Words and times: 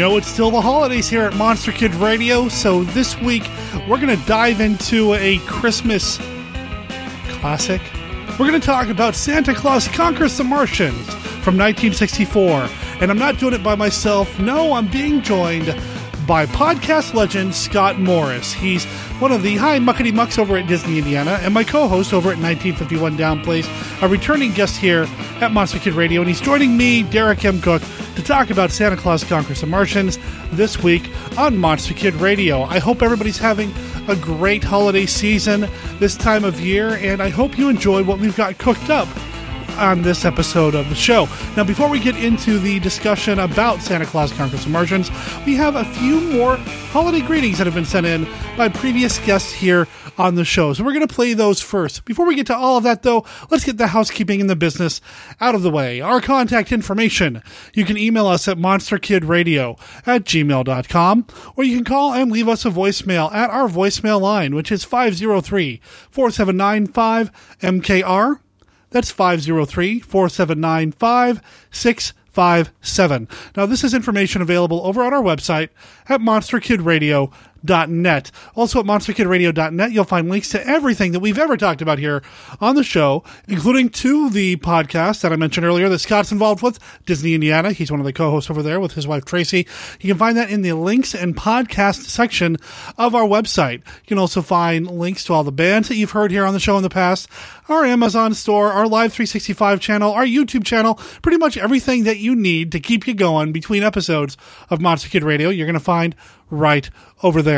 know 0.00 0.16
it's 0.16 0.28
still 0.28 0.50
the 0.50 0.60
holidays 0.62 1.10
here 1.10 1.24
at 1.24 1.36
Monster 1.36 1.72
Kid 1.72 1.94
Radio, 1.96 2.48
so 2.48 2.84
this 2.84 3.20
week 3.20 3.42
we're 3.86 4.00
going 4.00 4.08
to 4.08 4.26
dive 4.26 4.62
into 4.62 5.12
a 5.12 5.36
Christmas 5.40 6.16
classic. 7.28 7.82
We're 8.38 8.48
going 8.48 8.58
to 8.58 8.66
talk 8.66 8.88
about 8.88 9.14
Santa 9.14 9.52
Claus 9.52 9.88
Conquers 9.88 10.38
the 10.38 10.44
Martians 10.44 11.06
from 11.44 11.58
1964. 11.58 12.66
And 13.02 13.10
I'm 13.10 13.18
not 13.18 13.38
doing 13.38 13.52
it 13.52 13.62
by 13.62 13.74
myself. 13.74 14.38
No, 14.38 14.72
I'm 14.72 14.88
being 14.88 15.20
joined 15.20 15.66
by 16.26 16.46
podcast 16.46 17.12
legend 17.12 17.54
Scott 17.54 17.98
Morris. 17.98 18.54
He's 18.54 18.86
one 19.20 19.32
of 19.32 19.42
the 19.42 19.56
high 19.56 19.80
muckety 19.80 20.14
mucks 20.14 20.38
over 20.38 20.56
at 20.56 20.66
Disney 20.66 20.96
Indiana 20.96 21.38
and 21.42 21.52
my 21.52 21.62
co 21.62 21.88
host 21.88 22.14
over 22.14 22.30
at 22.30 22.38
1951 22.38 23.18
Down 23.18 23.42
Place, 23.42 23.68
a 24.00 24.08
returning 24.08 24.52
guest 24.52 24.78
here 24.78 25.06
at 25.42 25.52
Monster 25.52 25.78
Kid 25.78 25.92
Radio. 25.92 26.22
And 26.22 26.28
he's 26.30 26.40
joining 26.40 26.74
me, 26.74 27.02
Derek 27.02 27.44
M. 27.44 27.60
Koch, 27.60 27.82
to 28.16 28.22
talk 28.22 28.50
about 28.50 28.70
Santa 28.70 28.96
Claus 28.96 29.24
Conquers 29.24 29.60
the 29.60 29.66
Martians 29.66 30.18
this 30.52 30.82
week 30.82 31.10
on 31.38 31.56
Monster 31.56 31.94
Kid 31.94 32.14
Radio. 32.14 32.62
I 32.62 32.78
hope 32.78 33.02
everybody's 33.02 33.38
having 33.38 33.72
a 34.08 34.16
great 34.16 34.64
holiday 34.64 35.06
season 35.06 35.68
this 35.98 36.16
time 36.16 36.44
of 36.44 36.60
year, 36.60 36.94
and 36.94 37.22
I 37.22 37.28
hope 37.28 37.58
you 37.58 37.68
enjoy 37.68 38.02
what 38.02 38.18
we've 38.18 38.36
got 38.36 38.58
cooked 38.58 38.90
up 38.90 39.08
on 39.80 40.02
this 40.02 40.24
episode 40.24 40.74
of 40.74 40.88
the 40.88 40.94
show. 40.94 41.26
Now, 41.56 41.64
before 41.64 41.88
we 41.88 41.98
get 41.98 42.16
into 42.16 42.58
the 42.58 42.78
discussion 42.80 43.38
about 43.38 43.80
Santa 43.80 44.06
Claus 44.06 44.32
Conquers 44.32 44.64
the 44.64 44.70
Martians, 44.70 45.10
we 45.46 45.56
have 45.56 45.74
a 45.74 45.84
few 45.84 46.20
more 46.20 46.56
holiday 46.92 47.20
greetings 47.20 47.58
that 47.58 47.66
have 47.66 47.74
been 47.74 47.84
sent 47.84 48.06
in 48.06 48.28
by 48.56 48.68
previous 48.68 49.18
guests 49.20 49.52
here 49.52 49.88
on 50.18 50.34
the 50.34 50.44
show. 50.44 50.72
So 50.72 50.84
we're 50.84 50.92
going 50.92 51.06
to 51.06 51.12
play 51.12 51.32
those 51.32 51.60
first. 51.60 52.04
Before 52.04 52.26
we 52.26 52.34
get 52.34 52.46
to 52.48 52.56
all 52.56 52.76
of 52.76 52.84
that, 52.84 53.02
though, 53.02 53.24
let's 53.50 53.64
get 53.64 53.78
the 53.78 53.88
housekeeping 53.88 54.40
and 54.40 54.50
the 54.50 54.56
business 54.56 55.00
out 55.40 55.54
of 55.54 55.62
the 55.62 55.70
way. 55.70 56.00
Our 56.00 56.20
contact 56.20 56.72
information 56.72 57.42
you 57.72 57.84
can 57.84 57.96
email 57.96 58.26
us 58.26 58.46
at 58.46 58.58
monsterkidradio 58.58 59.80
at 60.06 60.24
gmail.com, 60.24 61.26
or 61.56 61.64
you 61.64 61.76
can 61.76 61.84
call 61.84 62.12
and 62.12 62.30
leave 62.30 62.48
us 62.48 62.64
a 62.64 62.70
voicemail 62.70 63.32
at 63.32 63.50
our 63.50 63.68
voicemail 63.68 64.20
line, 64.20 64.54
which 64.54 64.70
is 64.70 64.84
503 64.84 65.80
479 66.10 66.88
5MKR. 66.88 68.40
That's 68.90 69.10
503 69.10 70.00
479 70.00 70.92
5657. 70.92 73.28
Now, 73.56 73.66
this 73.66 73.84
is 73.84 73.94
information 73.94 74.42
available 74.42 74.84
over 74.84 75.02
on 75.02 75.14
our 75.14 75.22
website 75.22 75.70
at 76.08 76.20
monsterkidradio.com 76.20 77.49
monsterkidradio.net. 77.64 78.30
Also 78.54 78.80
at 78.80 78.86
monsterkidradio.net, 78.86 79.92
you'll 79.92 80.04
find 80.04 80.28
links 80.28 80.48
to 80.50 80.66
everything 80.66 81.12
that 81.12 81.20
we've 81.20 81.38
ever 81.38 81.56
talked 81.56 81.82
about 81.82 81.98
here 81.98 82.22
on 82.60 82.74
the 82.74 82.84
show, 82.84 83.24
including 83.48 83.88
to 83.90 84.30
the 84.30 84.56
podcast 84.56 85.22
that 85.22 85.32
I 85.32 85.36
mentioned 85.36 85.66
earlier 85.66 85.88
that 85.88 85.98
Scott's 85.98 86.32
involved 86.32 86.62
with, 86.62 86.78
Disney 87.06 87.34
Indiana. 87.34 87.72
He's 87.72 87.90
one 87.90 88.00
of 88.00 88.06
the 88.06 88.12
co-hosts 88.12 88.50
over 88.50 88.62
there 88.62 88.80
with 88.80 88.92
his 88.92 89.06
wife 89.06 89.24
Tracy. 89.24 89.66
You 90.00 90.08
can 90.08 90.18
find 90.18 90.36
that 90.36 90.50
in 90.50 90.62
the 90.62 90.72
links 90.72 91.14
and 91.14 91.36
podcast 91.36 92.08
section 92.08 92.56
of 92.98 93.14
our 93.14 93.24
website. 93.24 93.78
You 93.86 94.08
can 94.08 94.18
also 94.18 94.42
find 94.42 94.90
links 94.90 95.24
to 95.24 95.34
all 95.34 95.44
the 95.44 95.52
bands 95.52 95.88
that 95.88 95.96
you've 95.96 96.12
heard 96.12 96.30
here 96.30 96.44
on 96.44 96.54
the 96.54 96.60
show 96.60 96.76
in 96.76 96.82
the 96.82 96.90
past, 96.90 97.28
our 97.68 97.84
Amazon 97.84 98.34
store, 98.34 98.72
our 98.72 98.86
Live 98.86 99.12
365 99.12 99.80
channel, 99.80 100.12
our 100.12 100.24
YouTube 100.24 100.64
channel, 100.64 100.94
pretty 101.22 101.38
much 101.38 101.56
everything 101.56 102.04
that 102.04 102.18
you 102.18 102.34
need 102.34 102.72
to 102.72 102.80
keep 102.80 103.06
you 103.06 103.14
going 103.14 103.52
between 103.52 103.82
episodes 103.82 104.36
of 104.68 104.80
Monster 104.80 105.08
Kid 105.08 105.22
Radio. 105.22 105.50
You're 105.50 105.66
going 105.66 105.74
to 105.74 105.80
find 105.80 106.14
right 106.50 106.90
over 107.22 107.42
there. 107.42 107.49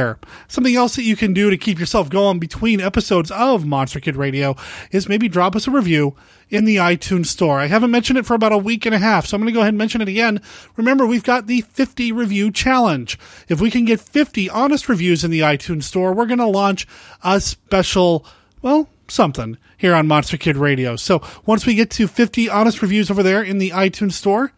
Something 0.48 0.76
else 0.76 0.96
that 0.96 1.02
you 1.02 1.16
can 1.16 1.32
do 1.32 1.50
to 1.50 1.56
keep 1.56 1.78
yourself 1.78 2.08
going 2.08 2.38
between 2.38 2.80
episodes 2.80 3.30
of 3.30 3.66
Monster 3.66 4.00
Kid 4.00 4.16
Radio 4.16 4.56
is 4.90 5.08
maybe 5.08 5.28
drop 5.28 5.54
us 5.54 5.66
a 5.66 5.70
review 5.70 6.14
in 6.48 6.64
the 6.64 6.76
iTunes 6.76 7.26
store. 7.26 7.58
I 7.58 7.66
haven't 7.66 7.90
mentioned 7.90 8.18
it 8.18 8.26
for 8.26 8.34
about 8.34 8.52
a 8.52 8.58
week 8.58 8.86
and 8.86 8.94
a 8.94 8.98
half, 8.98 9.26
so 9.26 9.34
I'm 9.34 9.40
going 9.40 9.52
to 9.52 9.56
go 9.56 9.60
ahead 9.60 9.70
and 9.70 9.78
mention 9.78 10.00
it 10.00 10.08
again. 10.08 10.40
Remember, 10.76 11.06
we've 11.06 11.24
got 11.24 11.46
the 11.46 11.62
50 11.62 12.12
review 12.12 12.50
challenge. 12.50 13.18
If 13.48 13.60
we 13.60 13.70
can 13.70 13.84
get 13.84 14.00
50 14.00 14.50
honest 14.50 14.88
reviews 14.88 15.24
in 15.24 15.30
the 15.30 15.40
iTunes 15.40 15.84
store, 15.84 16.12
we're 16.12 16.26
going 16.26 16.38
to 16.38 16.46
launch 16.46 16.86
a 17.22 17.40
special, 17.40 18.26
well, 18.60 18.88
something 19.08 19.58
here 19.76 19.94
on 19.94 20.06
Monster 20.06 20.36
Kid 20.36 20.56
Radio. 20.56 20.96
So 20.96 21.22
once 21.46 21.66
we 21.66 21.74
get 21.74 21.90
to 21.92 22.06
50 22.06 22.48
honest 22.48 22.82
reviews 22.82 23.10
over 23.10 23.22
there 23.22 23.42
in 23.42 23.58
the 23.58 23.70
iTunes 23.70 24.12
store, 24.12 24.52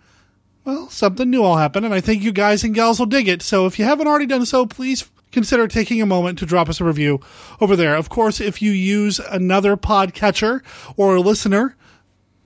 well, 0.64 0.88
something 0.88 1.30
new 1.30 1.42
will 1.42 1.56
happen, 1.56 1.84
and 1.84 1.92
I 1.92 2.00
think 2.00 2.22
you 2.22 2.32
guys 2.32 2.64
and 2.64 2.74
gals 2.74 2.98
will 2.98 3.06
dig 3.06 3.28
it. 3.28 3.42
So 3.42 3.66
if 3.66 3.78
you 3.78 3.84
haven't 3.84 4.06
already 4.06 4.26
done 4.26 4.46
so, 4.46 4.64
please 4.64 5.10
consider 5.34 5.68
taking 5.68 6.00
a 6.00 6.06
moment 6.06 6.38
to 6.38 6.46
drop 6.46 6.70
us 6.70 6.80
a 6.80 6.84
review 6.84 7.20
over 7.60 7.76
there. 7.76 7.94
Of 7.94 8.08
course, 8.08 8.40
if 8.40 8.62
you 8.62 8.70
use 8.70 9.18
another 9.18 9.76
podcatcher 9.76 10.62
or 10.96 11.16
a 11.16 11.20
listener, 11.20 11.76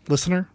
listener, 0.09 0.51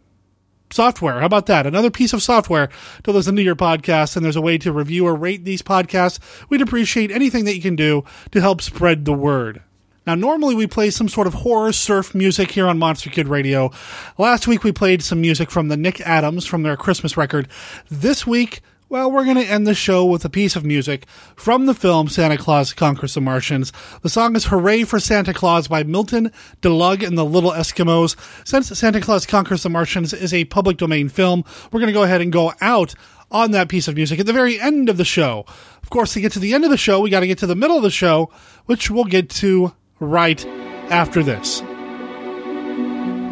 software. 0.69 1.19
How 1.19 1.27
about 1.27 1.45
that? 1.45 1.65
Another 1.65 1.91
piece 1.91 2.11
of 2.13 2.23
software 2.23 2.69
to 3.03 3.11
listen 3.11 3.35
to 3.35 3.43
your 3.43 3.55
podcast, 3.55 4.15
and 4.15 4.25
there's 4.25 4.35
a 4.35 4.41
way 4.41 4.57
to 4.57 4.73
review 4.73 5.05
or 5.05 5.15
rate 5.15 5.45
these 5.45 5.61
podcasts. 5.61 6.19
We'd 6.49 6.61
appreciate 6.61 7.11
anything 7.11 7.45
that 7.45 7.55
you 7.55 7.61
can 7.61 7.75
do 7.75 8.03
to 8.31 8.41
help 8.41 8.61
spread 8.61 9.05
the 9.05 9.13
word. 9.13 9.61
Now, 10.05 10.15
normally 10.15 10.53
we 10.53 10.67
play 10.67 10.89
some 10.89 11.07
sort 11.07 11.27
of 11.27 11.33
horror 11.33 11.71
surf 11.71 12.13
music 12.13 12.51
here 12.51 12.67
on 12.67 12.77
Monster 12.77 13.09
Kid 13.09 13.29
Radio. 13.29 13.71
Last 14.17 14.47
week 14.47 14.63
we 14.63 14.73
played 14.73 15.01
some 15.01 15.21
music 15.21 15.49
from 15.49 15.69
the 15.69 15.77
Nick 15.77 16.01
Adams 16.01 16.45
from 16.45 16.63
their 16.63 16.75
Christmas 16.75 17.15
record. 17.15 17.47
This 17.89 18.27
week, 18.27 18.61
well, 18.89 19.11
we're 19.11 19.23
going 19.23 19.37
to 19.37 19.45
end 19.45 19.65
the 19.65 19.73
show 19.73 20.05
with 20.05 20.23
a 20.25 20.29
piece 20.29 20.55
of 20.55 20.65
music 20.65 21.07
from 21.35 21.65
the 21.65 21.73
film 21.73 22.07
Santa 22.07 22.37
Claus 22.37 22.73
Conquers 22.73 23.13
the 23.13 23.21
Martians. 23.21 23.71
The 24.01 24.09
song 24.09 24.35
is 24.35 24.45
Hooray 24.45 24.83
for 24.83 24.99
Santa 24.99 25.33
Claus 25.33 25.67
by 25.67 25.83
Milton 25.83 26.31
DeLugg 26.61 27.05
and 27.05 27.17
the 27.17 27.25
Little 27.25 27.51
Eskimos. 27.51 28.15
Since 28.47 28.77
Santa 28.77 29.01
Claus 29.01 29.25
Conquers 29.25 29.63
the 29.63 29.69
Martians 29.69 30.13
is 30.13 30.33
a 30.33 30.45
public 30.45 30.77
domain 30.77 31.09
film, 31.09 31.43
we're 31.71 31.79
going 31.79 31.87
to 31.87 31.93
go 31.93 32.03
ahead 32.03 32.21
and 32.21 32.31
go 32.31 32.53
out 32.61 32.93
on 33.31 33.51
that 33.51 33.69
piece 33.69 33.87
of 33.87 33.95
music 33.95 34.19
at 34.19 34.25
the 34.25 34.33
very 34.33 34.59
end 34.59 34.89
of 34.89 34.97
the 34.97 35.05
show. 35.05 35.45
Of 35.81 35.89
course, 35.89 36.13
to 36.13 36.21
get 36.21 36.31
to 36.33 36.39
the 36.39 36.53
end 36.53 36.63
of 36.63 36.69
the 36.69 36.77
show, 36.77 36.99
we 36.99 37.09
got 37.09 37.21
to 37.21 37.27
get 37.27 37.39
to 37.39 37.47
the 37.47 37.55
middle 37.55 37.77
of 37.77 37.83
the 37.83 37.89
show, 37.89 38.31
which 38.65 38.91
we'll 38.91 39.05
get 39.05 39.29
to 39.31 39.73
right 39.99 40.45
after 40.91 41.23
this. 41.23 41.61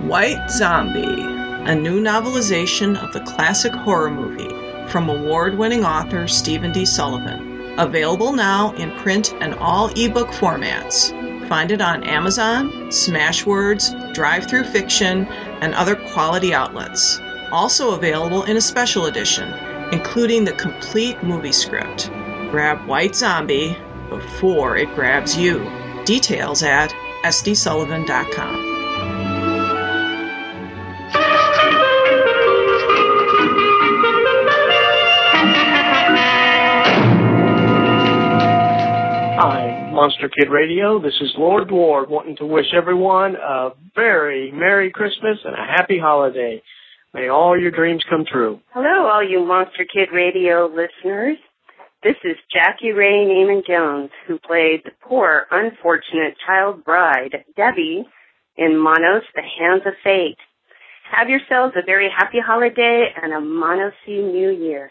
White 0.08 0.50
Zombie, 0.50 1.22
a 1.70 1.76
new 1.76 2.02
novelization 2.02 2.98
of 3.02 3.14
the 3.14 3.22
classic 3.22 3.74
horror 3.74 4.10
movie 4.10 4.51
from 4.92 5.10
award 5.10 5.58
winning 5.58 5.86
author 5.86 6.28
Stephen 6.28 6.72
D. 6.74 6.86
Sullivan. 6.86 7.80
Available 7.80 8.34
now 8.34 8.74
in 8.74 8.92
print 8.98 9.34
and 9.40 9.56
all 9.56 9.88
ebook 9.98 10.28
formats. 10.28 11.18
Find 11.48 11.72
it 11.72 11.82
on 11.82 12.04
Amazon, 12.04 12.70
Smashwords, 12.90 14.14
DriveThruFiction, 14.14 15.30
and 15.62 15.74
other 15.74 15.96
quality 15.96 16.54
outlets. 16.54 17.20
Also 17.52 17.94
available 17.94 18.44
in 18.44 18.58
a 18.58 18.62
special 18.62 19.06
edition, 19.06 19.54
including 19.94 20.44
the 20.44 20.54
complete 20.54 21.22
movie 21.24 21.52
script. 21.52 22.10
Grab 22.52 22.86
White 22.86 23.16
Zombie 23.16 23.78
before 24.10 24.76
it 24.76 24.94
grabs 24.94 25.38
you. 25.38 25.60
Details 26.06 26.64
at 26.64 26.94
sdsullivan.com. 27.24 28.71
Monster 40.02 40.30
Kid 40.30 40.50
Radio. 40.50 41.00
This 41.00 41.14
is 41.22 41.32
Lord 41.38 41.70
Ward 41.70 42.10
wanting 42.10 42.36
to 42.38 42.46
wish 42.48 42.74
everyone 42.76 43.36
a 43.36 43.70
very 43.94 44.52
Merry 44.52 44.90
Christmas 44.90 45.38
and 45.46 45.54
a 45.54 45.64
Happy 45.78 46.00
Holiday. 46.00 46.64
May 47.14 47.28
all 47.28 47.56
your 47.56 47.70
dreams 47.70 48.04
come 48.10 48.26
true. 48.26 48.60
Hello, 48.74 49.06
all 49.06 49.24
you 49.24 49.46
Monster 49.46 49.86
Kid 49.86 50.10
Radio 50.12 50.66
listeners. 50.66 51.38
This 52.02 52.16
is 52.24 52.36
Jackey 52.52 52.94
Raye 52.94 53.28
Neyman 53.30 53.64
Jones, 53.64 54.10
who 54.26 54.40
played 54.40 54.82
the 54.86 54.92
poor, 55.08 55.46
unfortunate 55.52 56.34
child 56.48 56.84
bride, 56.84 57.46
Debbie, 57.56 58.04
in 58.58 58.82
Manos, 58.82 59.22
The 59.36 59.44
Hands 59.60 59.84
of 59.86 59.94
Fate. 60.04 60.40
Have 61.12 61.30
yourselves 61.30 61.76
a 61.78 61.86
very 61.86 62.10
happy 62.10 62.40
holiday 62.44 63.14
and 63.22 63.34
a 63.34 63.40
Monosy 63.40 63.94
New 64.08 64.50
Year. 64.50 64.90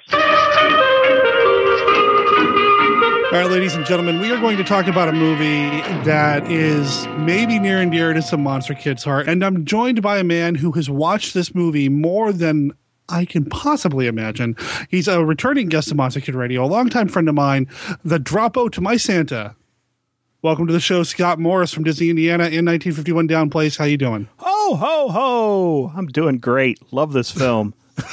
All 3.33 3.39
right, 3.39 3.49
ladies 3.49 3.77
and 3.77 3.87
gentlemen, 3.87 4.19
we 4.19 4.33
are 4.33 4.41
going 4.41 4.57
to 4.57 4.65
talk 4.65 4.89
about 4.89 5.09
a 5.09 5.13
movie 5.13 5.71
that 6.03 6.51
is 6.51 7.07
maybe 7.19 7.61
near 7.61 7.81
and 7.81 7.93
dear 7.93 8.13
to 8.13 8.21
some 8.21 8.43
Monster 8.43 8.75
Kids' 8.75 9.05
heart. 9.05 9.29
And 9.29 9.45
I'm 9.45 9.65
joined 9.65 10.03
by 10.03 10.19
a 10.19 10.25
man 10.25 10.57
who 10.57 10.73
has 10.73 10.91
watched 10.91 11.33
this 11.33 11.55
movie 11.55 11.89
more 11.89 12.33
than 12.33 12.73
I 13.09 13.25
can 13.25 13.45
possibly 13.45 14.09
imagine. 14.09 14.57
He's 14.89 15.07
a 15.07 15.25
returning 15.25 15.69
guest 15.69 15.93
of 15.93 15.97
Monster 15.97 16.21
Kid 16.21 16.35
Radio, 16.35 16.65
a 16.65 16.67
longtime 16.67 17.07
friend 17.07 17.29
of 17.29 17.37
mine, 17.37 17.69
the 18.05 18.19
Dropo 18.19 18.69
to 18.73 18.81
my 18.81 18.97
Santa. 18.97 19.55
Welcome 20.43 20.67
to 20.67 20.73
the 20.73 20.81
show, 20.81 21.05
Scott 21.05 21.39
Morris 21.39 21.73
from 21.73 21.85
Disney 21.85 22.11
Indiana 22.11 22.47
in 22.47 22.65
1951 22.65 23.29
Down 23.29 23.49
Place. 23.49 23.77
How 23.77 23.85
you 23.85 23.97
doing? 23.97 24.29
Ho 24.39 24.75
ho 24.75 25.09
ho! 25.09 25.93
I'm 25.95 26.09
doing 26.09 26.39
great. 26.39 26.81
Love 26.93 27.13
this 27.13 27.31
film. 27.31 27.75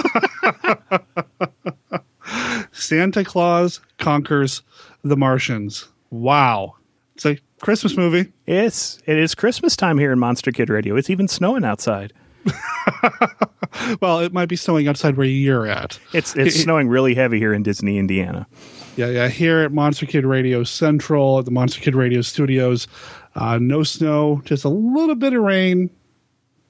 Santa 2.71 3.23
Claus 3.23 3.79
conquers 3.97 4.61
the 5.03 5.17
Martians. 5.17 5.87
Wow. 6.09 6.75
It's 7.15 7.25
a 7.25 7.37
Christmas 7.61 7.97
movie. 7.97 8.31
It's 8.45 9.01
it 9.05 9.17
is 9.17 9.33
Christmas 9.33 9.75
time 9.75 9.97
here 9.97 10.11
in 10.11 10.19
Monster 10.19 10.51
Kid 10.51 10.69
Radio. 10.69 10.95
It's 10.95 11.09
even 11.09 11.27
snowing 11.27 11.65
outside. 11.65 12.13
well, 14.01 14.19
it 14.19 14.33
might 14.33 14.49
be 14.49 14.55
snowing 14.55 14.87
outside 14.87 15.17
where 15.17 15.27
you're 15.27 15.67
at. 15.67 15.99
It's 16.13 16.35
it's 16.35 16.59
snowing 16.63 16.87
really 16.87 17.15
heavy 17.15 17.39
here 17.39 17.53
in 17.53 17.63
Disney, 17.63 17.97
Indiana. 17.97 18.47
Yeah, 18.95 19.07
yeah. 19.07 19.27
Here 19.27 19.61
at 19.61 19.71
Monster 19.71 20.05
Kid 20.05 20.25
Radio 20.25 20.63
Central, 20.63 21.39
at 21.39 21.45
the 21.45 21.51
Monster 21.51 21.81
Kid 21.81 21.95
Radio 21.95 22.21
Studios, 22.21 22.87
uh, 23.35 23.57
no 23.59 23.83
snow, 23.83 24.41
just 24.45 24.63
a 24.63 24.69
little 24.69 25.15
bit 25.15 25.33
of 25.33 25.41
rain. 25.41 25.89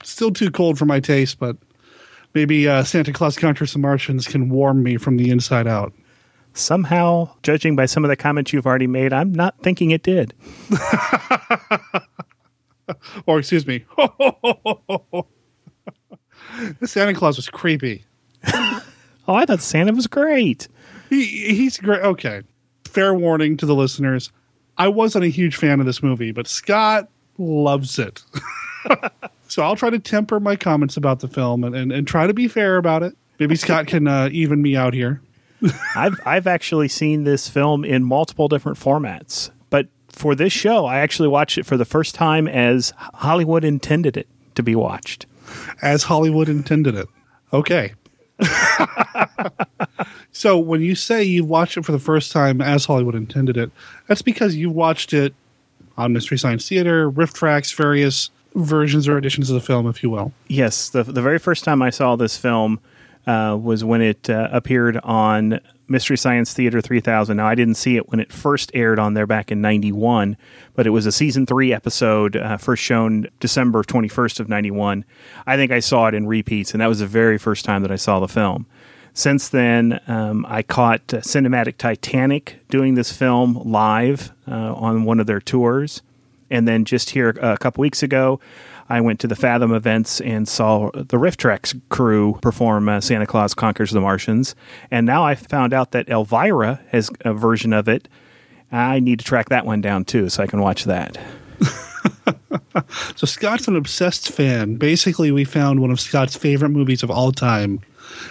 Still 0.04 0.32
too 0.32 0.52
cold 0.52 0.78
for 0.78 0.86
my 0.86 1.00
taste, 1.00 1.40
but 1.40 1.58
maybe 2.34 2.68
uh, 2.68 2.84
Santa 2.84 3.14
Claus 3.14 3.38
Conquers 3.38 3.74
the 3.74 3.80
Martians 3.80 4.28
can 4.28 4.50
warm 4.50 4.84
me 4.84 4.98
from 4.98 5.18
the 5.18 5.30
inside 5.30 5.68
out. 5.68 5.94
Somehow, 6.58 7.30
judging 7.44 7.76
by 7.76 7.86
some 7.86 8.04
of 8.04 8.10
the 8.10 8.16
comments 8.16 8.52
you've 8.52 8.66
already 8.66 8.88
made, 8.88 9.14
I'm 9.14 9.32
not 9.32 9.62
thinking 9.62 9.92
it 9.92 10.02
did. 10.02 10.34
or 13.28 13.38
excuse 13.40 13.68
me, 13.68 13.86
Santa 16.84 17.14
Claus 17.14 17.38
was 17.38 17.48
creepy. 17.48 18.06
oh, 18.48 18.82
I 19.28 19.46
thought 19.46 19.62
Santa 19.62 19.94
was 19.94 20.08
great. 20.08 20.68
He, 21.12 21.56
he's 21.56 21.78
great. 21.78 22.02
Okay, 22.02 22.42
fair 22.86 23.14
warning 23.14 23.56
to 23.58 23.68
the 23.68 23.76
listeners: 23.76 24.32
I 24.80 24.88
wasn't 24.88 25.26
a 25.26 25.30
huge 25.30 25.58
fan 25.58 25.80
of 25.80 25.86
this 25.86 26.02
movie, 26.02 26.32
but 26.32 26.48
Scott 26.48 27.08
loves 27.38 28.00
it. 28.00 28.24
so 29.48 29.62
I'll 29.62 29.76
try 29.76 29.92
to 29.92 30.00
temper 30.00 30.40
my 30.40 30.56
comments 30.56 30.98
about 30.98 31.20
the 31.20 31.28
film 31.28 31.64
and, 31.64 31.76
and, 31.76 31.92
and 31.92 32.08
try 32.08 32.26
to 32.26 32.34
be 32.34 32.48
fair 32.48 32.78
about 32.78 33.04
it. 33.04 33.16
Maybe 33.40 33.56
Scott 33.56 33.86
can 33.86 34.08
uh, 34.08 34.30
even 34.32 34.60
me 34.62 34.76
out 34.76 34.96
here. 34.96 35.22
I've 35.96 36.20
I've 36.26 36.48
actually 36.48 36.88
seen 36.88 37.24
this 37.24 37.50
film 37.50 37.84
in 37.84 38.04
multiple 38.04 38.48
different 38.48 38.78
formats, 38.78 39.50
but 39.70 39.88
for 40.10 40.36
this 40.36 40.54
show, 40.54 40.86
I 40.86 41.00
actually 41.00 41.30
watched 41.30 41.58
it 41.58 41.66
for 41.66 41.78
the 41.78 41.86
first 41.86 42.16
time 42.16 42.48
as 42.48 42.94
Hollywood 42.98 43.64
intended 43.64 44.18
it 44.18 44.28
to 44.56 44.64
be 44.64 44.76
watched. 44.76 45.26
As 45.82 46.04
Hollywood 46.04 46.50
intended 46.50 46.96
it. 46.96 47.08
Okay. 47.54 47.94
so 50.32 50.58
when 50.58 50.82
you 50.82 50.96
say 50.96 51.24
you 51.24 51.44
watched 51.44 51.78
it 51.78 51.86
for 51.86 51.92
the 51.92 52.00
first 52.00 52.32
time 52.32 52.62
as 52.62 52.86
Hollywood 52.86 53.16
intended 53.16 53.58
it, 53.58 53.72
that's 54.08 54.22
because 54.22 54.56
you 54.56 54.70
watched 54.70 55.14
it 55.14 55.34
on 55.98 56.14
Mystery 56.14 56.38
Science 56.38 56.68
Theater, 56.68 57.10
RiffTrax, 57.10 57.74
various 57.76 58.30
versions 58.56 59.08
or 59.08 59.18
editions 59.18 59.50
of 59.50 59.56
the 59.56 59.62
film, 59.62 59.88
if 59.88 60.04
you 60.04 60.10
will. 60.10 60.34
Yes, 60.48 60.90
the 60.90 61.04
the 61.04 61.22
very 61.22 61.40
first 61.40 61.64
time 61.64 61.82
I 61.82 61.90
saw 61.90 62.16
this 62.16 62.38
film 62.38 62.80
uh, 63.28 63.58
was 63.62 63.84
when 63.84 64.02
it 64.02 64.30
uh, 64.30 64.48
appeared 64.52 64.98
on 65.04 65.60
Mystery 65.90 66.18
Science 66.18 66.54
Theater 66.54 66.82
3000. 66.82 67.38
Now, 67.38 67.48
I 67.48 67.56
didn't 67.56 67.76
see 67.76 67.98
it 67.98 68.10
when 68.10 68.20
it 68.20 68.32
first 68.32 68.72
aired 68.74 69.00
on 69.00 69.14
there 69.14 69.28
back 69.28 69.52
in 69.52 69.62
91, 69.62 70.38
but 70.76 70.88
it 70.88 70.92
was 70.92 71.06
a 71.06 71.12
season 71.12 71.46
three 71.46 71.74
episode, 71.74 72.36
uh, 72.36 72.58
first 72.58 72.82
shown 72.82 73.28
December 73.40 73.84
21st 73.84 74.40
of 74.40 74.50
91. 74.50 75.06
I 75.46 75.56
think 75.56 75.72
I 75.72 75.80
saw 75.80 76.08
it 76.08 76.14
in 76.14 76.26
repeats, 76.26 76.72
and 76.72 76.82
that 76.82 76.88
was 76.88 77.00
the 77.00 77.08
very 77.08 77.38
first 77.38 77.66
time 77.66 77.82
that 77.84 77.92
I 77.92 77.96
saw 77.96 78.20
the 78.20 78.28
film. 78.28 78.66
Since 79.14 79.50
then, 79.50 80.00
um, 80.08 80.46
I 80.48 80.62
caught 80.62 81.14
uh, 81.14 81.18
Cinematic 81.18 81.78
Titanic 81.78 82.60
doing 82.70 82.96
this 82.96 83.12
film 83.12 83.56
live 83.66 84.32
uh, 84.48 84.74
on 84.74 85.06
one 85.06 85.20
of 85.20 85.28
their 85.28 85.42
tours. 85.42 86.02
And 86.50 86.68
then 86.68 86.86
just 86.86 87.10
here 87.10 87.30
a 87.42 87.58
couple 87.58 87.82
weeks 87.82 88.04
ago, 88.04 88.40
I 88.90 89.02
went 89.02 89.20
to 89.22 89.28
the 89.28 89.36
Fathom 89.36 89.74
events 89.74 90.22
and 90.22 90.48
saw 90.48 90.92
the 90.92 91.18
RiffTrax 91.18 91.80
crew 91.90 92.40
perform 92.42 92.88
uh, 92.88 93.02
Santa 93.02 93.26
Claus 93.26 93.54
Conquers 93.54 93.92
the 93.92 94.02
Martians. 94.02 94.56
And 94.92 95.06
now 95.06 95.26
I 95.26 95.36
found 95.36 95.74
out 95.74 95.92
that 95.92 96.08
Elvira 96.10 96.80
has 96.90 97.10
a 97.22 97.34
version 97.34 97.74
of 97.74 97.88
it. 97.88 98.08
I 98.72 99.00
need 99.00 99.20
to 99.20 99.26
track 99.26 99.50
that 99.50 99.66
one 99.66 99.82
down 99.82 100.06
too 100.06 100.30
so 100.30 100.44
I 100.44 100.48
can 100.48 100.62
watch 100.62 100.86
that. 100.86 101.18
so 103.16 103.26
Scott's 103.26 103.68
an 103.68 103.76
obsessed 103.76 104.32
fan. 104.32 104.76
Basically, 104.76 105.32
we 105.32 105.44
found 105.44 105.82
one 105.82 105.92
of 105.92 106.00
Scott's 106.00 106.36
favorite 106.36 106.70
movies 106.70 107.04
of 107.04 107.12
all 107.12 107.32
time 107.32 107.82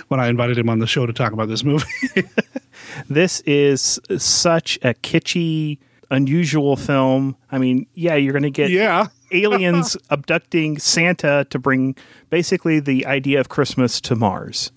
when 0.08 0.20
I 0.20 0.29
invited 0.29 0.58
him 0.58 0.69
on 0.69 0.79
the 0.79 0.87
show 0.87 1.06
to 1.06 1.12
talk 1.12 1.32
about 1.32 1.49
this 1.49 1.64
movie. 1.64 1.87
this 3.08 3.41
is 3.41 4.00
such 4.19 4.76
a 4.82 4.94
kitschy, 4.94 5.79
unusual 6.11 6.76
film. 6.76 7.37
I 7.50 7.58
mean, 7.58 7.87
yeah, 7.94 8.14
you're 8.14 8.32
going 8.32 8.43
to 8.43 8.50
get 8.50 8.70
yeah. 8.70 9.08
Aliens 9.32 9.96
abducting 10.11 10.78
Santa 10.78 11.46
to 11.50 11.58
bring 11.58 11.96
basically 12.31 12.81
the 12.81 13.06
idea 13.06 13.40
of 13.40 13.49
Christmas 13.49 14.00
to 14.02 14.17
Mars. 14.17 14.73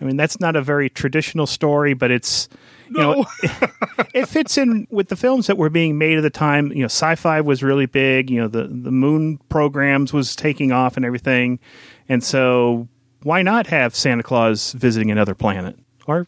I 0.00 0.04
mean, 0.04 0.16
that's 0.16 0.40
not 0.40 0.56
a 0.56 0.62
very 0.62 0.90
traditional 0.90 1.46
story, 1.46 1.94
but 1.94 2.10
it's 2.10 2.48
you 2.88 2.98
no. 2.98 3.12
know 3.12 3.26
it, 3.42 4.06
it 4.14 4.26
fits 4.28 4.58
in 4.58 4.86
with 4.90 5.08
the 5.08 5.16
films 5.16 5.46
that 5.46 5.56
were 5.56 5.70
being 5.70 5.96
made 5.96 6.18
at 6.18 6.22
the 6.22 6.30
time. 6.30 6.72
You 6.72 6.80
know, 6.80 6.86
sci-fi 6.86 7.40
was 7.40 7.62
really 7.62 7.86
big. 7.86 8.28
You 8.28 8.40
know, 8.40 8.48
the 8.48 8.64
the 8.64 8.90
moon 8.90 9.38
programs 9.48 10.12
was 10.12 10.34
taking 10.34 10.72
off 10.72 10.96
and 10.96 11.06
everything, 11.06 11.60
and 12.08 12.22
so 12.22 12.88
why 13.22 13.42
not 13.42 13.68
have 13.68 13.94
Santa 13.94 14.24
Claus 14.24 14.72
visiting 14.72 15.12
another 15.12 15.36
planet? 15.36 15.78
Or 16.06 16.26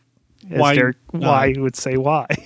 why? 0.48 0.74
Derek, 0.76 0.96
why 1.10 1.54
would 1.56 1.74
say 1.74 1.96
why? 1.96 2.28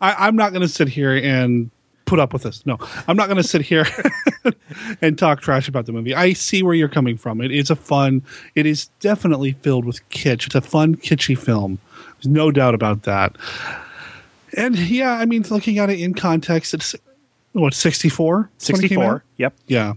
I, 0.00 0.26
I'm 0.26 0.36
not 0.36 0.52
going 0.52 0.62
to 0.62 0.68
sit 0.68 0.88
here 0.88 1.14
and 1.14 1.70
put 2.06 2.18
up 2.18 2.32
with 2.32 2.42
this. 2.42 2.64
No, 2.64 2.78
I'm 3.06 3.16
not 3.16 3.26
going 3.26 3.36
to 3.36 3.46
sit 3.46 3.60
here 3.60 3.86
and 5.02 5.18
talk 5.18 5.40
trash 5.40 5.68
about 5.68 5.86
the 5.86 5.92
movie. 5.92 6.14
I 6.14 6.32
see 6.32 6.62
where 6.62 6.74
you're 6.74 6.88
coming 6.88 7.18
from. 7.18 7.40
It 7.40 7.50
is 7.50 7.68
a 7.68 7.76
fun. 7.76 8.22
It 8.54 8.64
is 8.64 8.86
definitely 9.00 9.52
filled 9.52 9.84
with 9.84 10.08
kitsch. 10.08 10.46
It's 10.46 10.54
a 10.54 10.60
fun, 10.60 10.96
kitschy 10.96 11.36
film. 11.36 11.78
There's 12.14 12.28
no 12.28 12.50
doubt 12.50 12.74
about 12.74 13.02
that. 13.02 13.36
And 14.56 14.78
yeah, 14.78 15.12
I 15.12 15.26
mean, 15.26 15.44
looking 15.50 15.78
at 15.78 15.90
it 15.90 16.00
in 16.00 16.14
context, 16.14 16.72
it's 16.72 16.94
what 17.52 17.74
64. 17.74 18.50
64. 18.58 19.24
Yep. 19.36 19.54
Yeah. 19.66 19.92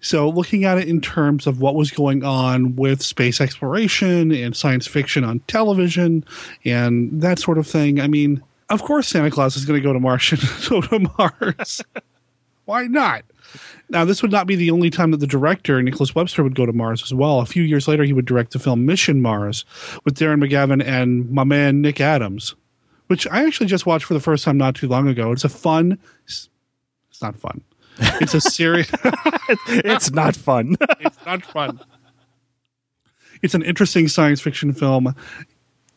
So 0.00 0.28
looking 0.28 0.64
at 0.64 0.78
it 0.78 0.88
in 0.88 1.00
terms 1.00 1.46
of 1.46 1.60
what 1.60 1.74
was 1.74 1.90
going 1.90 2.24
on 2.24 2.76
with 2.76 3.02
space 3.02 3.40
exploration 3.40 4.32
and 4.32 4.54
science 4.54 4.86
fiction 4.86 5.24
on 5.24 5.40
television 5.40 6.24
and 6.64 7.20
that 7.20 7.38
sort 7.38 7.58
of 7.58 7.66
thing, 7.66 8.00
I 8.00 8.06
mean, 8.06 8.42
of 8.72 8.82
course 8.82 9.08
Santa 9.08 9.30
Claus 9.30 9.56
is 9.56 9.64
going 9.64 9.80
to 9.80 9.84
go 9.84 9.92
to 9.92 10.00
Mars 10.00 10.30
go 10.68 10.80
to 10.80 11.08
Mars. 11.18 11.82
Why 12.64 12.86
not? 12.86 13.24
Now, 13.90 14.04
this 14.04 14.22
would 14.22 14.30
not 14.30 14.46
be 14.46 14.56
the 14.56 14.70
only 14.70 14.88
time 14.88 15.10
that 15.10 15.18
the 15.18 15.26
director, 15.26 15.82
Nicholas 15.82 16.14
Webster, 16.14 16.42
would 16.42 16.54
go 16.54 16.64
to 16.64 16.72
Mars 16.72 17.02
as 17.02 17.12
well. 17.12 17.40
A 17.40 17.46
few 17.46 17.62
years 17.62 17.86
later, 17.86 18.04
he 18.04 18.12
would 18.12 18.24
direct 18.24 18.52
the 18.52 18.58
film 18.58 18.86
Mission 18.86 19.20
Mars 19.20 19.64
with 20.04 20.16
Darren 20.16 20.42
McGavin 20.42 20.82
and 20.82 21.30
my 21.30 21.44
man 21.44 21.82
Nick 21.82 22.00
Adams, 22.00 22.54
which 23.08 23.26
I 23.28 23.44
actually 23.44 23.66
just 23.66 23.84
watched 23.84 24.06
for 24.06 24.14
the 24.14 24.20
first 24.20 24.44
time 24.44 24.56
not 24.56 24.74
too 24.74 24.88
long 24.88 25.08
ago. 25.08 25.32
It's 25.32 25.44
a 25.44 25.48
fun, 25.48 25.98
it's 26.24 26.48
not 27.20 27.36
fun. 27.36 27.60
It's 27.98 28.32
a 28.32 28.40
serious, 28.40 28.90
it's 29.68 30.10
not 30.10 30.34
fun. 30.34 30.76
it's 31.00 31.26
not 31.26 31.44
fun. 31.44 31.78
It's 33.42 33.54
an 33.54 33.62
interesting 33.62 34.08
science 34.08 34.40
fiction 34.40 34.72
film 34.72 35.14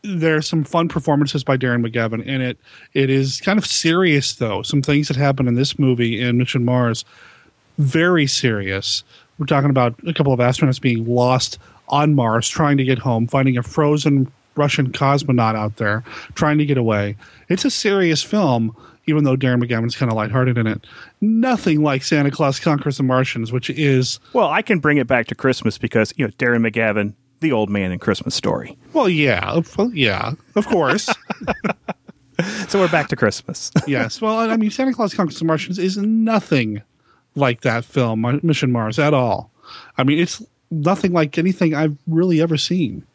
there's 0.05 0.47
some 0.47 0.63
fun 0.63 0.87
performances 0.87 1.43
by 1.43 1.57
Darren 1.57 1.85
McGavin 1.85 2.25
in 2.25 2.41
it. 2.41 2.57
It 2.93 3.09
is 3.09 3.41
kind 3.41 3.57
of 3.57 3.65
serious 3.65 4.35
though. 4.35 4.61
Some 4.61 4.81
things 4.81 5.07
that 5.07 5.17
happen 5.17 5.47
in 5.47 5.55
this 5.55 5.79
movie 5.79 6.21
in 6.21 6.37
Mission 6.37 6.63
Mars, 6.65 7.05
very 7.77 8.27
serious. 8.27 9.03
We're 9.37 9.47
talking 9.47 9.69
about 9.69 9.95
a 10.07 10.13
couple 10.13 10.33
of 10.33 10.39
astronauts 10.39 10.79
being 10.79 11.05
lost 11.05 11.59
on 11.89 12.15
Mars, 12.15 12.47
trying 12.47 12.77
to 12.77 12.83
get 12.83 12.99
home, 12.99 13.27
finding 13.27 13.57
a 13.57 13.63
frozen 13.63 14.31
Russian 14.55 14.91
cosmonaut 14.91 15.55
out 15.55 15.77
there, 15.77 16.03
trying 16.35 16.57
to 16.57 16.65
get 16.65 16.77
away. 16.77 17.17
It's 17.49 17.65
a 17.65 17.69
serious 17.69 18.23
film, 18.23 18.75
even 19.07 19.23
though 19.23 19.35
Darren 19.35 19.61
McGavin's 19.61 19.95
kind 19.95 20.09
of 20.09 20.15
lighthearted 20.15 20.57
in 20.57 20.67
it. 20.67 20.85
Nothing 21.19 21.83
like 21.83 22.03
Santa 22.03 22.31
Claus 22.31 22.59
Conquers 22.59 22.97
the 22.97 23.03
Martians, 23.03 23.51
which 23.51 23.69
is 23.69 24.19
well, 24.33 24.49
I 24.49 24.61
can 24.61 24.79
bring 24.79 24.97
it 24.97 25.07
back 25.07 25.27
to 25.27 25.35
Christmas 25.35 25.77
because 25.77 26.13
you 26.15 26.25
know 26.25 26.31
Darren 26.37 26.67
McGavin 26.67 27.13
the 27.45 27.51
old 27.51 27.69
man 27.69 27.91
in 27.91 27.99
Christmas 27.99 28.33
Story. 28.33 28.75
Well, 28.93 29.07
yeah, 29.07 29.61
well, 29.77 29.91
yeah, 29.93 30.33
of 30.55 30.65
course. 30.65 31.07
so 32.67 32.79
we're 32.79 32.89
back 32.89 33.07
to 33.09 33.15
Christmas. 33.15 33.71
yes. 33.87 34.19
Well, 34.19 34.37
I 34.37 34.57
mean, 34.57 34.71
Santa 34.71 34.93
Claus 34.93 35.13
Conquers 35.13 35.37
the 35.37 35.45
Martians 35.45 35.77
is 35.77 35.95
nothing 35.97 36.81
like 37.35 37.61
that 37.61 37.85
film, 37.85 38.39
Mission 38.41 38.71
Mars, 38.71 38.97
at 38.97 39.13
all. 39.13 39.51
I 39.97 40.03
mean, 40.03 40.19
it's 40.19 40.43
nothing 40.71 41.13
like 41.13 41.37
anything 41.37 41.75
I've 41.75 41.97
really 42.07 42.41
ever 42.41 42.57
seen. 42.57 43.05